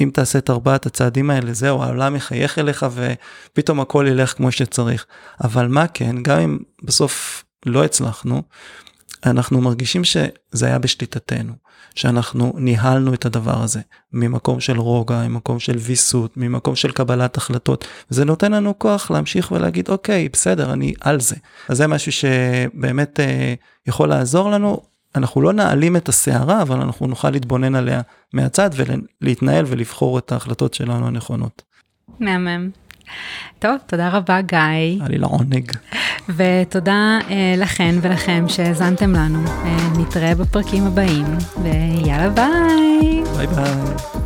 [0.00, 5.06] אם תעשה את ארבעת הצעדים האלה זהו העולם יחייך אליך ופתאום הכל ילך כמו שצריך.
[5.44, 8.42] אבל מה כן גם אם בסוף לא הצלחנו
[9.26, 11.52] אנחנו מרגישים שזה היה בשליטתנו,
[11.94, 13.80] שאנחנו ניהלנו את הדבר הזה
[14.12, 19.52] ממקום של רוגע, ממקום של ויסות, ממקום של קבלת החלטות, וזה נותן לנו כוח להמשיך
[19.52, 21.36] ולהגיד אוקיי בסדר אני על זה.
[21.68, 23.54] אז זה משהו שבאמת אה,
[23.86, 24.80] יכול לעזור לנו,
[25.14, 28.00] אנחנו לא נעלים את הסערה אבל אנחנו נוכל להתבונן עליה
[28.32, 31.62] מהצד ולהתנהל ולבחור את ההחלטות שלנו הנכונות.
[32.20, 32.70] מהמם.
[33.58, 34.58] טוב, תודה רבה גיא.
[34.58, 35.72] היה לי לעונג.
[36.28, 39.44] ותודה אה, לכן ולכם שהאזנתם לנו.
[39.46, 41.26] אה, נתראה בפרקים הבאים,
[41.62, 43.22] ויאללה ביי.
[43.36, 44.21] ביי ביי.